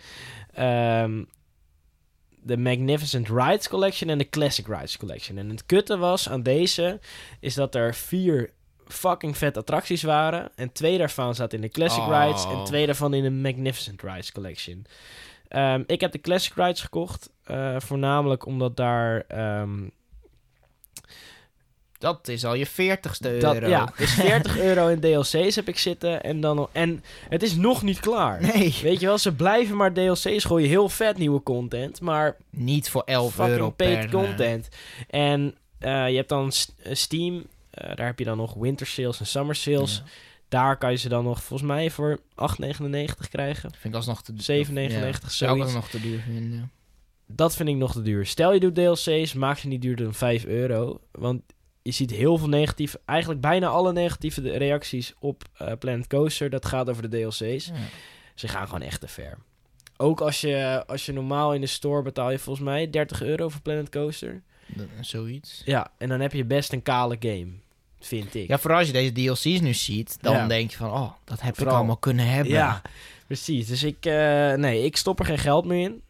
[0.55, 1.25] ehm,
[2.43, 5.39] de Magnificent Rides Collection en de Classic Rides Collection.
[5.39, 7.01] En het kutte was aan deze,
[7.41, 8.51] is dat er vier
[8.91, 10.51] fucking vet attracties waren.
[10.55, 12.23] En twee daarvan zaten in de Classic Oh.
[12.25, 14.87] Rides en twee daarvan in de Magnificent Rides Collection.
[15.49, 19.25] Ehm, ik heb de Classic Rides gekocht, eh, voornamelijk omdat daar...
[19.29, 19.79] ehm,
[21.99, 23.67] Dat is al je 40ste euro.
[23.69, 27.83] ja, dus 40 euro in DLC's heb ik zitten en dan En het is nog
[27.83, 28.41] niet klaar.
[28.43, 30.69] Nee, Weet je wel, ze blijven maar DLC's gooien.
[30.69, 34.05] Heel vet nieuwe content, maar niet voor 11 fucking euro paid per...
[34.05, 34.69] eh, content.
[35.11, 36.53] En eh, je hebt dan
[36.93, 37.45] Steam.
[37.81, 39.97] Eh, daar heb je dan nog winter sales en summer sales.
[40.05, 40.11] Ja.
[40.49, 43.71] Daar kan je ze dan nog volgens mij voor 8,99 krijgen.
[43.71, 44.67] Vind ik alsnog te duur.
[44.67, 46.71] 7,99, Zou ik nog te duur vinden.
[47.27, 48.27] Dat vind ik nog te duur.
[48.27, 51.01] Stel je doet DLC's, maak ze niet duurder dan 5 euro.
[51.13, 51.43] Want
[51.83, 56.51] je ziet heel veel negatief, eigenlijk bijna alle negatieve reacties op eh, Planet Coaster.
[56.51, 57.67] Dat gaat over de DLC's.
[57.67, 57.73] Ja.
[58.35, 59.39] Ze gaan gewoon echt te ver.
[59.97, 63.49] Ook als je, als je normaal in de store betaal je volgens mij 30 euro
[63.49, 64.43] voor Planet Coaster.
[64.67, 65.63] Dat- Zoiets.
[65.65, 67.49] Ja, en dan heb je best een kale game,
[68.01, 68.49] vind ik.
[68.49, 70.47] Ja, vooral als je deze DLC's nu ziet, dan Ja.
[70.47, 71.73] denk je van, oh, dat heb Vooral.
[71.73, 72.53] ik allemaal kunnen hebben.
[72.53, 72.83] Ja,
[73.27, 73.67] precies.
[73.67, 76.03] Dus ik, eh, nee, ik stop er geen geld meer in.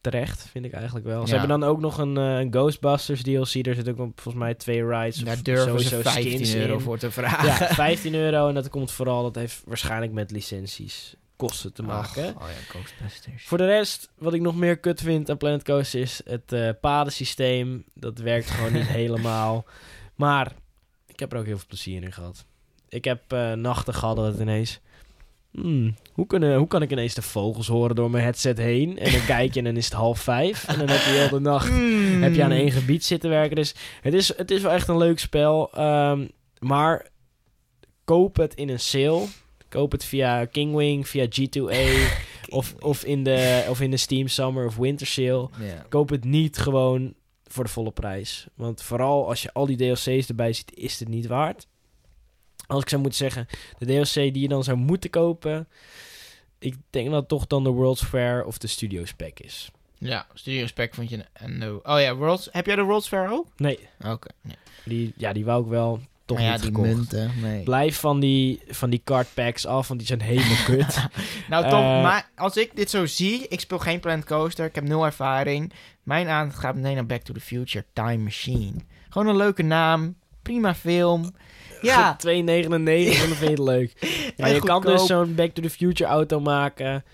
[0.00, 1.26] Terecht, vind ik eigenlijk wel.
[1.26, 1.38] Ze Ja.
[1.40, 3.64] hebben dan ook nog een, een Ghostbusters DLC.
[3.64, 5.16] Daar zitten ook volgens mij twee rides.
[5.16, 6.80] Daar durven ze sowieso 15 skins euro in.
[6.80, 7.46] voor te vragen.
[7.46, 8.48] Ja, 15 euro.
[8.48, 12.34] En dat komt vooral, dat heeft waarschijnlijk met licenties kosten te maken.
[12.36, 13.44] Ach, oh ja, Ghostbusters.
[13.46, 16.70] Voor de rest, wat ik nog meer kut vind aan Planet Coaster is het eh
[16.80, 17.84] padensysteem.
[17.94, 19.64] Dat werkt gewoon niet helemaal.
[20.14, 20.52] Maar
[21.16, 22.44] ik heb er ook heel veel plezier in gehad.
[22.88, 24.80] Ik heb eh, nachten gehad dat het ineens...
[25.50, 28.98] Hmm, hoe, kunnen, hoe kan ik ineens de vogels horen door mijn headset heen?
[28.98, 30.64] En dan kijk je en dan is het half vijf.
[30.68, 32.22] En dan heb je heel de nacht Hmm.
[32.22, 33.56] heb je aan één gebied zitten werken.
[33.56, 35.70] Dus het is, het is wel echt een leuk spel.
[35.72, 36.26] Ehm,
[36.58, 37.06] maar
[38.04, 39.24] koop het in een sale.
[39.68, 42.10] Koop het via Kingwing, via G2A
[42.58, 45.48] of, of, in de, of in de Steam Summer of Winter Sale.
[45.88, 47.14] Koop het niet gewoon
[47.56, 48.46] voor de volle prijs.
[48.54, 51.66] Want vooral als je al die DLC's erbij ziet, is het niet waard.
[52.66, 53.46] Als ik zou moeten zeggen,
[53.78, 55.68] de DLC die je dan zou moeten kopen...
[56.58, 59.70] Ik denk dat het toch dan de World's Fair of de Studio Spec is.
[59.98, 61.24] Ja, Studio Spec vond je...
[61.32, 61.80] En no.
[61.82, 63.46] Oh ja, Worlds, heb jij de World's Fair ook?
[63.56, 64.28] Nee, Oké.
[64.40, 64.56] Nee.
[64.84, 66.88] die, ja, die wou ik wel toch Maar ja, niet die gekocht.
[66.88, 67.62] munten, nee.
[67.62, 71.06] Blijf van die, van die card packs af, want die zijn helemaal kut.
[71.48, 74.74] Nou, toch, Eh, maar als ik dit zo zie, ik speel geen Planet Coaster, ik
[74.74, 75.72] heb nul ervaring.
[76.02, 78.74] Mijn aandacht gaat meteen naar Back to the Future, Time Machine.
[79.08, 81.34] Gewoon een leuke naam, prima film.
[81.82, 82.84] Ja, 2,99 en dan
[83.16, 83.92] vind je het leuk.
[84.36, 87.04] En je kan dus zo'n Back to the Future auto maken.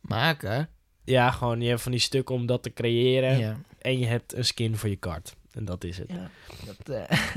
[0.00, 0.68] maken.
[1.04, 3.38] Ja, gewoon je hebt van die stukken om dat te creëren.
[3.38, 3.56] Ja.
[3.78, 5.34] En je hebt een skin voor je kart.
[5.52, 6.08] En dat is het.
[6.10, 6.30] ja.
[6.66, 7.18] Dat, eh,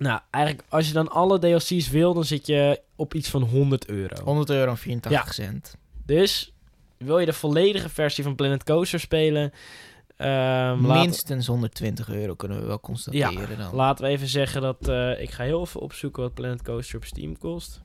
[0.00, 3.86] Nou, eigenlijk als je dan alle DLC's wil, dan zit je op iets van 100
[3.88, 4.22] euro.
[4.24, 5.76] 100 euro en 84 cent.
[6.06, 6.52] Dus
[6.96, 9.52] wil je de volledige versie van Planet Coaster spelen?
[10.16, 13.74] ehm, Minstens 120 euro kunnen we wel constateren dan.
[13.74, 17.04] Laten we even zeggen dat eh, ik ga heel even opzoeken wat Planet Coaster op
[17.04, 17.80] Steam kost.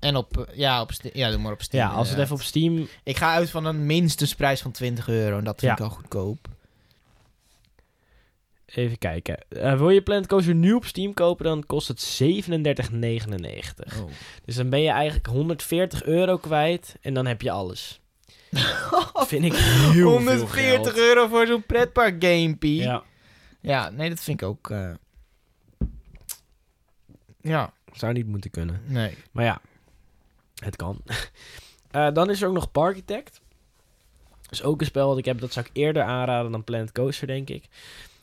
[0.00, 1.88] En op, eh, ja, op ja, doe maar op Steam.
[1.88, 2.88] Ja, als het even op Steam.
[3.04, 5.38] Ik ga uit van een minstensprijs van 20 euro.
[5.38, 5.84] En dat vind Ja.
[5.84, 6.48] ik al goedkoop.
[8.74, 9.38] Even kijken.
[9.48, 14.00] Eh, wil je Planet Coaster nu op Steam kopen, dan kost het 37,99.
[14.00, 14.10] Oh.
[14.44, 18.00] Dus dan ben je eigenlijk 140 euro kwijt en dan heb je alles.
[19.30, 20.96] Vind ik heel veel 140 geld.
[20.98, 22.82] euro voor zo'n pretpark gamepie.
[22.82, 23.02] Ja.
[23.60, 24.70] Ja, nee, dat vind ik ook...
[24.70, 24.90] eh,
[27.40, 28.82] Ja, zou niet moeten kunnen.
[28.86, 29.16] nee.
[29.32, 29.60] Maar ja,
[30.54, 31.00] het kan.
[31.90, 33.40] Eh, dan is er ook nog Parkitect.
[34.42, 35.40] Dat is ook een spel dat ik heb.
[35.40, 37.64] Dat zou ik eerder aanraden dan Planet Coaster, denk ik.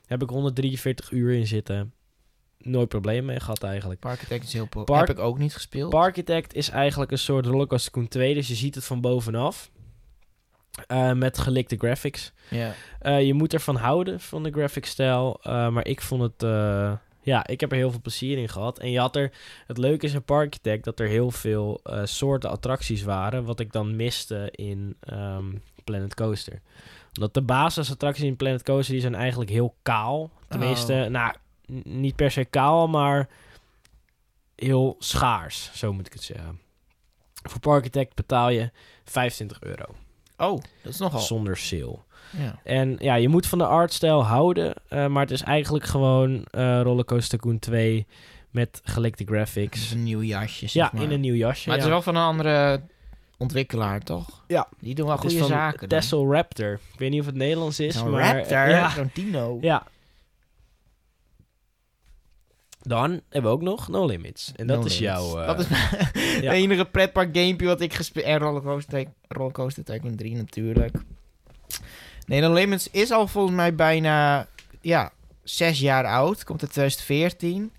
[0.07, 1.93] Heb ik 143 uur in zitten.
[2.57, 3.99] Nooit probleem mee gehad eigenlijk.
[3.99, 4.65] Parkitect is heel...
[4.67, 5.89] Po- Park- Heb ik ook niet gespeeld.
[5.89, 8.33] Parkitect is eigenlijk een soort Rollercoaster Tycoon 2.
[8.33, 9.71] Dus je ziet het van bovenaf.
[10.87, 12.31] Eh, met gelikte graphics.
[12.49, 12.73] ja.
[12.99, 15.39] Eh, je moet ervan houden, van de graphic stijl.
[15.43, 16.41] eh, maar ik vond het...
[17.21, 18.79] ja, ik heb er heel veel plezier in gehad.
[18.79, 19.31] En je had er...
[19.67, 23.43] Het leuke is in Parkitect dat er heel veel soorten attracties waren...
[23.43, 25.45] wat ik dan miste in ehm,
[25.83, 26.61] Planet Coaster.
[27.17, 28.93] Omdat de basisattracties in Planet Coaster...
[28.93, 30.31] die zijn eigenlijk heel kaal.
[30.47, 31.09] Tenminste, Oh.
[31.11, 31.33] nou,
[31.83, 33.27] niet per se kaal, maar...
[34.55, 36.59] heel schaars, zo moet ik het zeggen.
[37.43, 38.71] Voor Parkitect betaal je
[39.03, 39.85] 25 euro.
[40.37, 41.19] Oh, dat is nogal...
[41.19, 41.99] Zonder sale.
[42.37, 42.59] Ja.
[42.63, 44.73] En ja, je moet van de artstijl houden.
[44.87, 48.07] eh, maar het is eigenlijk gewoon eh Rollercoaster Tycoon 2
[48.49, 48.93] met is
[49.25, 49.91] graphics.
[49.91, 51.03] een nieuw jasje, zeg Ja, maar.
[51.03, 51.67] in een nieuw jasje.
[51.67, 52.81] Maar het is wel van een andere
[53.37, 54.43] ontwikkelaar, toch?
[54.47, 54.67] Ja.
[54.79, 55.89] Die doen wel Het goede zaken.
[55.89, 55.99] dan.
[55.99, 56.73] Tessel Raptor.
[56.93, 58.35] Ik weet niet of het Nederlands is, Zo'n maar...
[58.37, 59.57] raptor, Ja, zo'n dino.
[59.61, 59.85] ja.
[62.81, 64.51] Dan hebben we ook nog No Limits.
[64.55, 65.17] En dat No is limits.
[65.19, 65.39] jouw...
[65.41, 66.51] eh, dat is mijn ja.
[66.51, 68.25] enige pretpark gamepje wat ik gespeeld...
[68.25, 70.95] En Rollercoaster, Ty- Rollercoaster Tycoon 3 natuurlijk.
[72.25, 74.47] Nee, No Limits is al volgens mij bijna...
[74.81, 75.11] Ja,
[75.43, 76.43] zes jaar oud.
[76.43, 77.71] Komt uit 2014.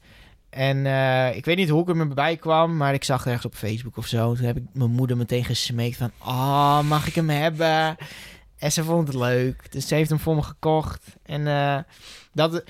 [0.50, 3.46] En eh, ik weet niet hoe ik er bij kwam, maar ik zag het ergens
[3.46, 4.34] op Facebook of zo.
[4.34, 6.10] Toen heb ik mijn moeder meteen gesmeekt van...
[6.18, 7.96] Oh, mag ik hem hebben?
[8.58, 9.72] En ze vond het leuk.
[9.72, 11.04] Dus ze heeft hem voor me gekocht.
[11.22, 11.78] En eh,
[12.32, 12.64] dat...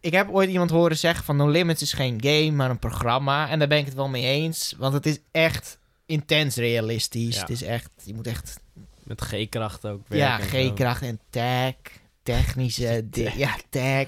[0.00, 3.48] Ik heb ooit iemand horen zeggen van No Limits is geen game, maar een programma.
[3.48, 4.74] En daar ben ik het wel mee eens.
[4.78, 7.34] Want het is echt intens realistisch.
[7.34, 7.40] Ja.
[7.40, 7.90] Het is echt...
[8.04, 8.60] Je moet echt...
[9.04, 10.72] Met G-kracht ook Ja, werken en zo.
[10.72, 11.74] G-kracht en tag.
[12.22, 13.04] Technische...
[13.36, 14.06] Ja, tag.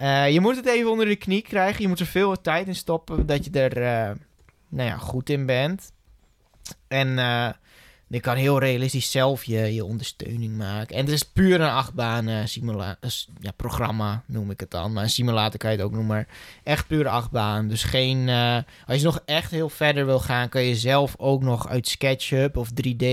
[0.00, 1.82] Eh, je moet het even onder de knie krijgen.
[1.82, 4.16] Je moet er veel tijd in stoppen dat je er eh,
[4.68, 5.92] nou ja, goed in bent.
[6.88, 7.48] En eh,
[8.06, 10.96] je kan heel realistisch zelf je, ondersteuning maken.
[10.96, 14.92] En het is puur een achtbaan eh, simula eh, ja, programma, noem ik het dan.
[14.92, 16.16] Maar een simulator kan je het ook noemen.
[16.16, 16.28] Maar
[16.62, 17.68] echt puur achtbaan.
[17.68, 18.28] Dus geen...
[18.28, 21.88] eh, als je nog echt heel verder wil gaan, kan je zelf ook nog uit
[21.88, 23.04] SketchUp of 3D...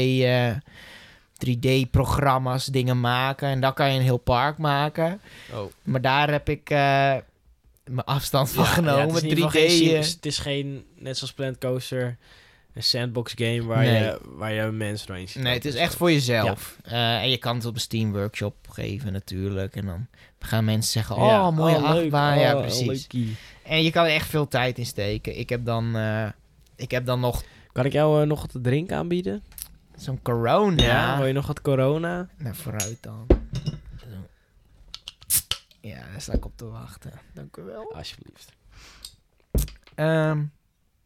[1.43, 3.47] eh, 3D-programma's dingen maken.
[3.49, 5.21] En dan kan je een heel park maken.
[5.53, 5.71] Oh.
[5.83, 6.77] Maar daar heb ik eh,
[7.85, 9.07] mijn afstand van Ja, genomen.
[9.07, 9.29] ja, het, is in 3D.
[9.37, 12.17] ieder geval geen, eh, het is geen, net zoals Planet Coaster,
[12.73, 14.03] een sandbox game waar, Nee.
[14.03, 15.43] je, waar je mensen doorheen ziet.
[15.43, 16.77] nee, het is echt voor jezelf.
[16.83, 19.75] Eh, en je kan het op een Steam Workshop geven natuurlijk.
[19.75, 20.07] En dan
[20.39, 22.39] gaan mensen zeggen, oh, mooie oh, leuk, achtbaan.
[22.39, 22.85] ja, oh, precies.
[22.87, 23.35] leukie.
[23.63, 25.39] En je kan er echt veel tijd in steken.
[25.39, 26.27] Ik heb dan, eh,
[26.75, 27.43] ik heb dan nog
[27.77, 29.43] Kan ik jou nog wat te drinken aanbieden?
[29.97, 30.83] Zo'n corona.
[30.83, 31.17] Ja.
[31.17, 32.27] Wil je nog wat corona?
[32.37, 33.27] Nou, vooruit dan.
[35.81, 37.11] Ja, daar sta ik op te wachten.
[37.33, 37.93] Dank u wel.
[37.95, 38.51] Alsjeblieft.
[39.95, 40.43] Ehm,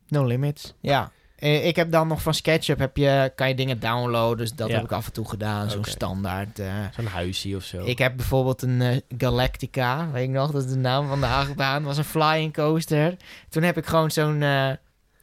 [0.07, 0.73] no limits.
[0.79, 1.11] Ja.
[1.35, 4.37] Ik heb dan nog van SketchUp heb je, kan je dingen downloaden.
[4.37, 4.75] Dus dat Ja.
[4.75, 5.69] heb ik af en toe gedaan.
[5.69, 6.59] Zo'n standaard.
[6.59, 6.85] eh.
[6.95, 7.83] Zo'n huisje of zo.
[7.85, 10.11] Ik heb bijvoorbeeld een eh, Galactica.
[10.11, 11.83] Weet ik nog, dat is de naam van de achtbaan.
[11.83, 13.15] was een flying coaster.
[13.49, 14.41] Toen heb ik gewoon zo'n...
[14.41, 14.71] eh,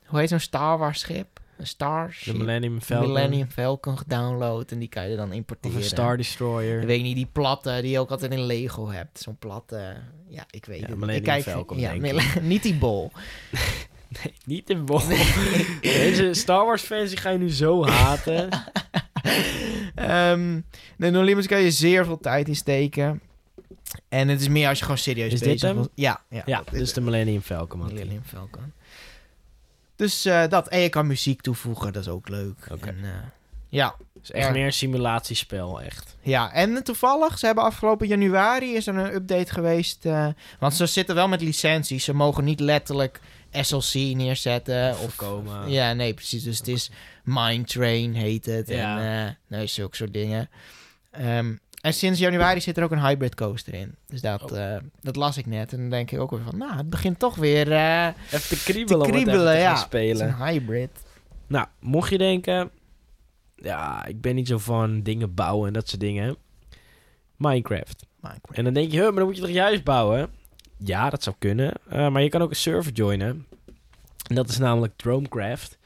[0.07, 1.38] hoe heet zo'n Star Wars schip?
[1.59, 2.37] Een de Starship.
[2.37, 3.07] Millennium Falcon.
[3.13, 4.71] Millennium Falcon gedownload.
[4.71, 5.77] En die kan je dan Of importeren.
[5.77, 6.81] een Star Destroyer.
[6.81, 9.19] Ik weet niet, die platte die je ook altijd in Lego hebt.
[9.21, 9.97] Zo'n platte...
[10.29, 10.95] Ja, ik weet Ja, het.
[10.99, 11.93] Millennium Ik kijk, Falcon, ja,
[12.43, 13.13] niet die bol.
[14.09, 15.01] Nee, niet in bol.
[15.81, 18.49] Deze Star Wars fans die ga je nu zo haten.
[19.95, 20.61] Ehm
[20.97, 23.21] de No Limits kan je zeer veel tijd in steken.
[24.09, 26.93] En het is meer als je gewoon serieus Is bezig wilt- Ja, ja, ja, dus
[26.93, 27.85] de Millennium Falcon.
[27.87, 28.73] Millennium Falcon.
[29.99, 30.69] Dus eh, dat.
[30.69, 32.67] En je kan muziek toevoegen, dat is ook leuk.
[32.81, 33.11] En, eh,
[33.69, 36.17] ja, is echt meer een simulatiespel, echt.
[36.21, 40.05] Ja, en toevallig, ze hebben afgelopen januari is er een update geweest.
[40.07, 40.27] eh,
[40.59, 42.05] want ze zitten wel met licenties.
[42.05, 43.21] Ze mogen niet letterlijk
[43.53, 44.91] SLC neerzetten.
[44.91, 45.71] Of, Voorkomen.
[45.71, 46.43] ja, nee, precies.
[46.43, 46.91] Dus het is
[47.25, 48.69] Mind Train heet het.
[48.69, 48.99] Ja.
[49.01, 50.51] En nee, zulke soort dingen.
[51.11, 53.95] Ehm, en sinds januari zit er ook een hybrid coaster in.
[54.07, 54.75] Dus dat, Oh.
[54.75, 55.73] eh, dat las ik net.
[55.73, 58.63] En dan denk ik ook weer van, nou, het begint toch weer eh, Even te
[58.65, 59.53] kriebelen, te om het even kriebelen.
[59.55, 60.27] te ja, spelen.
[60.27, 60.91] Het is een hybrid.
[61.47, 62.71] Nou, mocht je denken...
[63.63, 66.37] Ja, ik ben niet zo van dingen bouwen en dat soort dingen.
[67.37, 68.07] Minecraft.
[68.21, 68.59] Minecraft.
[68.59, 70.31] En dan denk je, huh, maar dan moet je toch juist bouwen?
[70.77, 71.73] Ja, dat zou kunnen.
[71.89, 73.47] Eh, maar je kan ook een server joinen.
[74.29, 75.78] En dat is namelijk Dronecraft.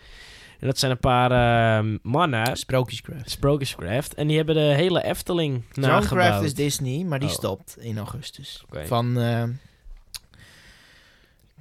[0.62, 3.30] En dat zijn een paar eh, mannen, Sprookjescraft.
[3.30, 4.14] Sprookjescraft.
[4.14, 6.44] En die hebben de hele Efteling nagebouwd.
[6.44, 7.34] is Disney, maar die Oh.
[7.34, 8.64] stopt in augustus.
[8.70, 9.42] Van, eh,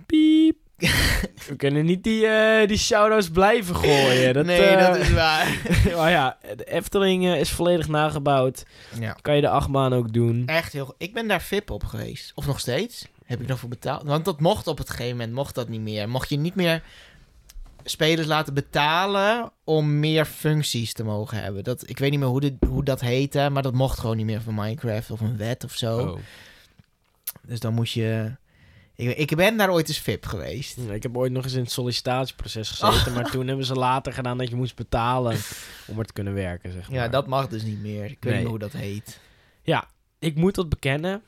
[0.05, 0.57] Piep.
[1.47, 4.33] We kunnen niet die, eh, die shout-outs blijven gooien.
[4.33, 5.57] Dat, nee, eh, dat is waar.
[5.97, 8.65] maar ja, de Efteling eh, is volledig nagebouwd.
[8.99, 9.15] ja.
[9.21, 10.43] Kan je de achtbaan ook doen.
[10.45, 10.95] Echt heel goed.
[10.97, 12.31] Ik ben daar VIP op geweest.
[12.35, 13.07] Of nog steeds.
[13.25, 14.03] Heb ik nog voor betaald.
[14.03, 16.09] Want dat mocht op het gegeven moment mocht dat niet meer.
[16.09, 16.83] Mocht je niet meer
[17.84, 21.63] spelers laten betalen om meer functies te mogen hebben.
[21.63, 24.25] Dat, ik weet niet meer hoe, dit, hoe dat heette, maar dat mocht gewoon niet
[24.25, 25.97] meer van Minecraft of een wet of zo.
[25.99, 26.19] Oh.
[27.47, 28.36] Dus dan moest je...
[28.95, 30.77] Ik, ik ben daar ooit eens VIP geweest.
[30.88, 34.13] Ja, Ik heb ooit nog eens in het sollicitatieproces gezeten, maar toen hebben ze later
[34.13, 35.38] gedaan dat je moest betalen
[35.88, 36.97] om er te kunnen werken, zeg maar.
[36.99, 38.03] Ja, dat mag dus niet meer.
[38.03, 38.34] Ik weet Nee.
[38.34, 39.19] niet meer hoe dat heet.
[40.19, 41.21] Ik moet dat bekennen.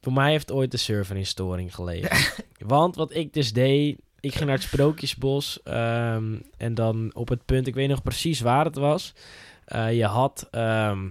[0.00, 2.44] Voor mij heeft ooit de server in storing gelegen.
[2.66, 7.44] Want wat ik dus deed, ik ging naar het Sprookjesbos ehm, en dan op het
[7.44, 9.14] punt, ik weet nog precies waar het was.
[9.64, 11.08] Eh, je had, ehm,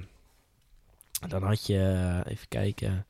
[1.28, 3.05] dan had je, even kijken,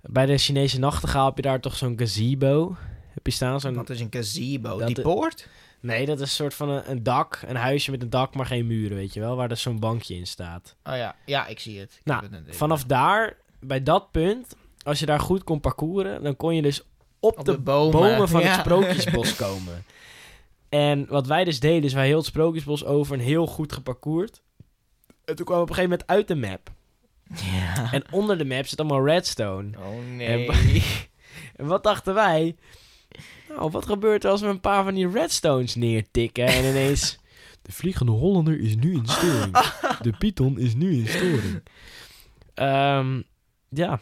[0.00, 2.76] bij de Chinese nachtegaal heb je daar toch zo'n gazebo.
[3.14, 4.78] Heb je staan zo'n Wat is een gazebo?
[4.78, 5.48] Dat Die poort?
[5.80, 8.46] Nee, dat is een soort van een, een dak, een huisje met een dak, maar
[8.46, 10.76] geen muren, weet je wel, waar er zo'n bankje in staat.
[10.84, 11.92] Oh ja, ja, ik zie het.
[11.92, 12.56] Ik Nou, het.
[12.56, 16.82] Vanaf daar, bij dat punt, als je daar goed kon parcouren, dan kon je dus
[17.24, 17.92] op, Op de, de bomen.
[17.92, 18.46] bomen, van Ja.
[18.50, 19.84] het sprookjesbos komen.
[20.68, 24.42] En wat wij dus deden, is wij heel het sprookjesbos over en heel goed geparcourd.
[25.24, 26.70] En toen kwam op een gegeven moment uit de map.
[27.52, 27.92] Ja.
[27.92, 29.70] En onder de map zit allemaal redstone.
[29.78, 30.50] Oh nee.
[31.56, 32.56] En wat dachten wij?
[33.48, 37.18] Nou, wat gebeurt er als we een paar van die redstones neertikken en ineens...
[37.62, 39.58] De vliegende Hollander is nu in storing.
[40.02, 41.62] De Python is nu in storing.
[42.54, 43.20] Ehm,
[43.68, 44.00] ja,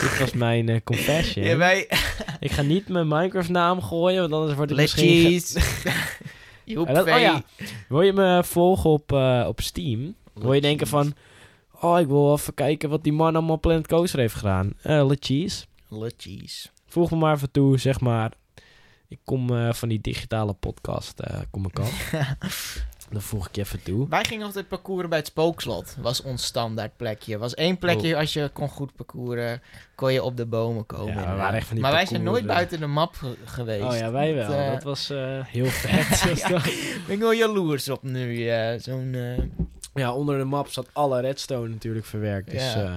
[0.00, 1.44] dit was mijn eh, confession.
[1.44, 1.88] Ja, wij...
[2.40, 5.40] Ik ga niet mijn Minecraft naam gooien, want anders wordt het misschien...
[5.40, 5.92] ge-
[6.94, 7.42] dat- oh ja.
[7.88, 10.14] Wil je me volgen op, eh, op Steam?
[10.34, 11.14] Wil je denken van...
[11.80, 14.72] Oh, ik wil even kijken wat die man allemaal Planet Coaster heeft gedaan.
[14.82, 15.66] Eh Letjes.
[15.88, 16.70] Letjes.
[16.86, 18.32] Voeg me maar even toe, zeg maar.
[19.08, 21.20] Ik kom eh, van die digitale podcast,
[21.50, 22.12] kom ik af.
[23.20, 24.08] Voeg ik je even toe.
[24.08, 25.96] Wij gingen altijd parcouren bij het Spookslot.
[26.00, 27.38] Was ons standaard plekje.
[27.38, 29.62] Was één plekje, als je kon goed parcouren,
[29.94, 31.06] kon je op de bomen komen.
[31.06, 31.08] Oh.
[31.08, 31.38] Ja, we inderdaad.
[31.42, 33.84] waren echt van die maar wij zijn nooit buiten de map ge- geweest.
[33.84, 34.48] Oh ja, wij wel.
[34.48, 36.20] Dat, eh, dat was eh, heel vet.
[36.40, 36.48] Ja.
[36.48, 36.62] dat.
[37.06, 38.48] ben ik wel jaloers op nu.
[38.48, 39.16] eh, Zo'n...
[39.94, 42.50] ja, onder de map zat alle redstone natuurlijk verwerkt.
[42.50, 42.96] Dus eh,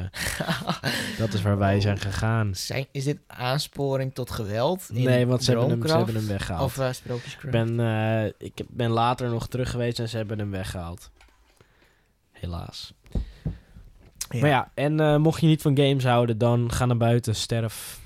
[1.17, 2.55] dat is waar wij zijn gegaan.
[2.55, 4.89] zijn, is dit aansporing tot geweld?
[4.93, 6.63] in Nee, want ze hebben, hem, ze hebben hem weggehaald.
[6.65, 10.51] Of uh, ben, eh, ik heb- ben later nog terug geweest en ze hebben hem
[10.51, 11.11] weggehaald.
[12.31, 12.93] Helaas.
[14.29, 17.99] Ja, Maar ja, en mocht je niet van games houden, dan ga naar buiten, sterf.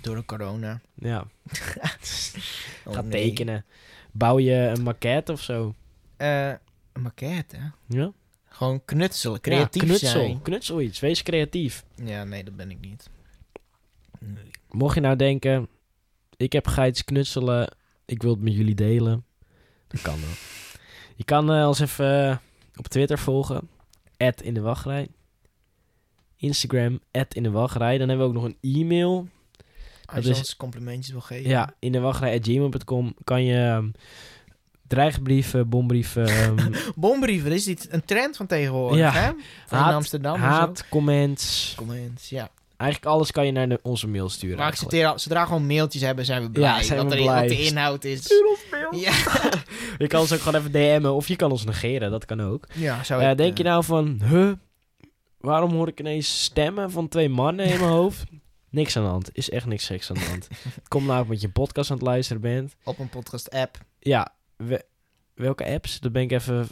[0.00, 0.80] Door de corona.
[0.94, 1.24] Ja,
[2.84, 3.10] Oh, ga nee.
[3.10, 3.64] tekenen.
[4.12, 5.74] Bouw je een maquette of zo.
[6.16, 6.58] Een
[7.02, 7.56] maquette.
[7.88, 8.12] Ja?
[8.54, 10.08] Gewoon knutselen, creatief ja, knutsel.
[10.08, 10.42] zijn.
[10.42, 11.84] Knutsel iets, wees creatief.
[12.04, 13.10] Ja, nee, dat ben ik niet.
[14.18, 14.50] Nee.
[14.70, 15.68] Mocht je nou denken,
[16.36, 19.24] ik heb ga iets knutselen, ik wil het met jullie delen.
[19.88, 20.30] Dat kan wel.
[21.16, 22.36] Je kan eh, ons even eh,
[22.76, 23.68] op Twitter volgen.
[24.42, 25.08] in de wachtrij.
[26.36, 27.98] Instagram, in de wachtrij.
[27.98, 29.28] Dan hebben we ook nog een e-mail.
[30.04, 31.50] Als Dat je ons complimentjes wil geven.
[31.50, 33.90] Ja, in de wachtrij.gmail.com kan je ehm,
[34.88, 39.12] dreigbrieven, bombrieven, ehm, Bombrieven, is dit een trend van tegenwoordig, Ja.
[39.12, 39.30] hè?
[39.66, 40.40] Van Haat- Amsterdam zo.
[40.40, 41.72] haat, comments.
[41.76, 42.48] Comments, ja.
[42.76, 44.56] Eigenlijk alles kan je naar de- onze mail sturen.
[44.56, 46.68] Maar accepteer, zodra gewoon mailtjes hebben, zijn we blij.
[46.76, 47.40] Ja, zijn we er, blij.
[47.40, 48.24] wat de inhoud is.
[48.24, 48.94] Stuur ons mail.
[49.02, 49.12] Ja,
[49.98, 52.66] Je kan ons ook gewoon even DM'en of je kan ons negeren, dat kan ook.
[52.72, 54.52] ja zou Eh, ik, denk je eh, nou van, huh,
[55.40, 58.24] waarom hoor ik ineens stemmen van twee mannen in mijn hoofd?
[58.70, 60.48] Niks aan de hand, is echt niks geks aan de hand.
[60.88, 62.74] Kom nou met je podcast aan het luisteren bent.
[62.84, 63.78] Op een podcast-app.
[63.98, 64.84] Ja, we-
[65.34, 66.00] welke apps?
[66.00, 66.68] Dat ben ik even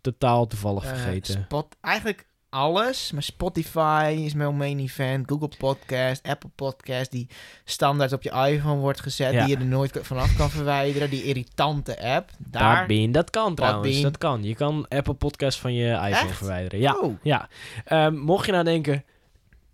[0.00, 1.42] totaal toevallig eh, vergeten.
[1.44, 3.12] Spot, eigenlijk alles.
[3.12, 5.28] Maar Spotify is mijn main event.
[5.30, 7.28] Google Podcast, Apple Podcast, die
[7.64, 9.32] standaard op je iPhone wordt gezet.
[9.32, 9.44] Ja.
[9.46, 11.10] Die je er nooit vanaf kan verwijderen.
[11.10, 12.30] Die irritante app.
[12.38, 12.78] Daar.
[12.78, 13.84] Podbean, dat kan trouwens.
[13.86, 14.02] Podbean.
[14.12, 14.42] Dat kan.
[14.44, 16.36] Je kan Apple Podcast van je iPhone Echt?
[16.36, 16.78] verwijderen.
[16.80, 16.98] Ja.
[16.98, 17.14] Oh.
[17.22, 17.48] ja.
[17.84, 19.04] Ehm, mocht je nou denken,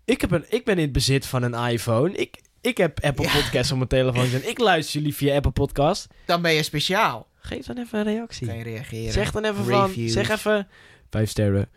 [0.05, 2.11] ik, heb een, ik ben in het bezit van een iPhone.
[2.15, 3.33] Ik, ik heb Apple Ja.
[3.41, 4.31] Podcast op mijn telefoon.
[4.41, 6.07] En ik luister jullie via Apple Podcast.
[6.25, 7.27] Dan ben je speciaal.
[7.49, 8.47] Geef dan even een reactie.
[8.47, 9.11] Kan je reageren.
[9.13, 10.67] Zeg dan even van, zeg even
[11.09, 11.69] vijf sterren,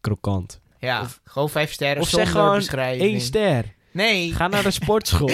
[0.00, 0.60] krokant.
[0.78, 3.12] Ja, of- gewoon vijf sterren of zonder zeg gewoon beschrijving.
[3.14, 3.64] Eén ster.
[3.90, 4.32] Nee.
[4.32, 5.30] Ga naar de sportschool.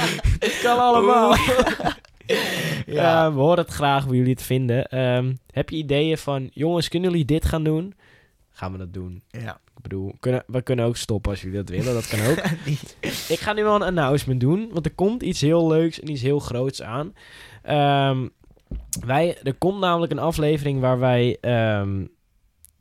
[0.44, 1.36] Het kan allemaal.
[2.86, 3.32] Ja.
[3.32, 4.86] We horen het graag hoe jullie het vinden.
[4.88, 7.94] Ehm, heb je ideeën van, jongens, kunnen jullie dit gaan doen?
[8.50, 9.22] Gaan we dat doen.
[9.30, 9.60] ja.
[9.76, 11.94] Ik bedoel, kunnen, we kunnen ook stoppen als jullie dat willen.
[11.94, 12.38] Dat kan ook.
[13.28, 16.22] Ik ga nu wel een announcement doen, want er komt iets heel leuks en iets
[16.22, 17.14] heel groots aan.
[17.62, 18.28] Ehm,
[19.06, 22.04] wij, er komt namelijk een aflevering waar wij ehm,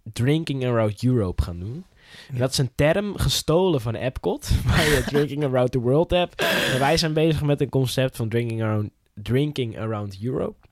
[0.04, 1.86] Drinking Around Europe gaan doen.
[2.32, 6.42] En dat is een term gestolen van Epcot, waar je Drinking Around the World hebt.
[6.74, 10.68] En wij zijn bezig met een concept van Drinking Around, drinking around Europe.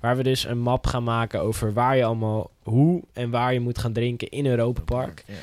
[0.00, 3.60] Waar we dus een map gaan maken over waar je allemaal, hoe en waar je
[3.60, 5.24] moet gaan drinken in Europa Park.
[5.26, 5.34] Ja.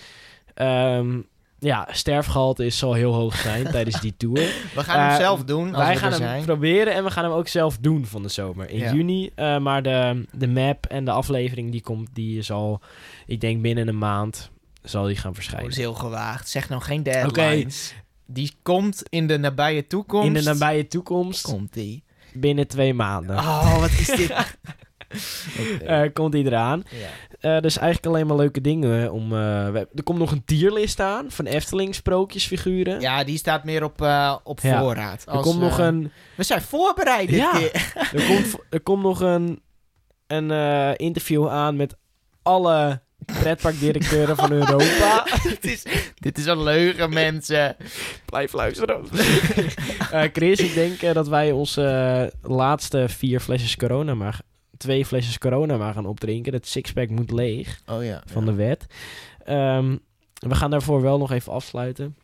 [0.54, 1.20] Ehm,
[1.60, 4.39] ja, sterfgehalte is zal heel hoog zijn tijdens die tour.
[4.76, 6.43] We gaan hem Eh, zelf doen als Wij we gaan hem zijn.
[6.45, 8.70] proberen en we gaan hem ook zelf doen van de zomer.
[8.70, 8.93] In Ja.
[8.93, 9.30] juni.
[9.36, 12.82] eh, maar de, de map en de aflevering die komt, die zal,
[13.26, 14.51] ik denk binnen een maand,
[14.84, 15.70] zal die gaan Oh, dat verschijnen.
[15.72, 16.49] is heel gewaagd.
[16.49, 17.95] Zeg nou geen deadlines.
[18.26, 20.28] Die komt in de nabije toekomst.
[20.28, 22.03] In de nabije toekomst, komt die.
[22.34, 24.32] binnen twee maanden, Oh, wat is dit?
[25.86, 26.84] Eh, komt die eraan.
[26.91, 27.27] ja.
[27.40, 29.12] Eh, dus eigenlijk alleen maar leuke dingen.
[29.12, 33.02] Om, eh, er komt nog een tierlist aan van Efteling sprookjesfiguren.
[33.02, 34.80] ja, die staat meer op, eh, op Ja.
[34.82, 35.24] voorraad.
[35.26, 36.12] er Als, komt nog een...
[36.36, 37.52] We zijn voorbereid dit Ja.
[37.52, 37.72] keer.
[38.14, 39.62] Er komt, er komt nog een,
[40.28, 41.96] een eh, interview aan met
[42.42, 45.28] alle pretparkdirecteuren van Europa.
[45.44, 45.84] dit, is,
[46.16, 47.76] dit is een leugen, mensen.
[48.26, 49.06] Blijf luisteren.
[50.12, 54.40] Eh, Chris, ik denk dat wij onze laatste vier flesjes corona maar...
[54.78, 56.54] Twee flesjes corona maar gaan opdrinken.
[56.54, 58.22] Het sixpack moet leeg Oh ja.
[58.26, 58.86] van de wet.
[59.46, 59.98] Ehm,
[60.34, 62.16] we gaan daarvoor wel nog even afsluiten.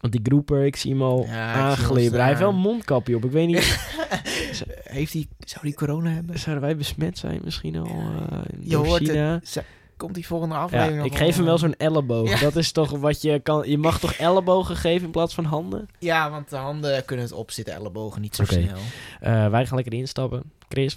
[0.00, 2.18] Want die groeper, ik zie hem al Ja, aanglibberen.
[2.18, 3.24] Hij heeft wel een mondkapje op.
[3.24, 3.78] Ik weet niet,
[4.84, 5.26] Heeft hij...
[5.38, 6.38] Zou die corona hebben?
[6.38, 9.40] zouden wij besmet zijn misschien al eh, Je hoort China?
[9.42, 9.64] het.
[9.96, 12.30] Komt die volgende Ja, aflevering nog ik geef hem wel zo'n elleboog.
[12.30, 12.38] Ja.
[12.38, 13.68] Dat is toch wat je kan...
[13.70, 15.88] Je mag toch ellebogen geven in plaats van handen?
[15.98, 18.76] Ja, want de handen kunnen het opzitten, ellebogen niet zo snel.
[19.20, 20.42] Eh, wij gaan lekker instappen.
[20.68, 20.96] Chris,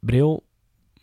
[0.00, 0.44] bril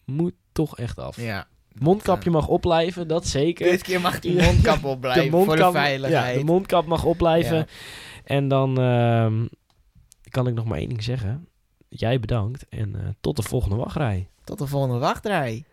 [0.06, 1.22] moet toch echt af.
[1.22, 1.48] Ja.
[1.80, 3.72] Mondkapje mag opblijven, dat zeker.
[3.72, 6.34] Dit keer mag die mondkap opblijven voor de veiligheid.
[6.34, 7.58] Ja, de mondkap mag opblijven.
[7.58, 7.66] Ja.
[8.24, 9.46] En dan ehm,
[10.30, 11.48] kan ik nog maar één ding zeggen.
[11.90, 14.28] Jij bedankt en eh, tot de volgende wachtrij.
[14.44, 15.66] Tot de volgende wachtrij.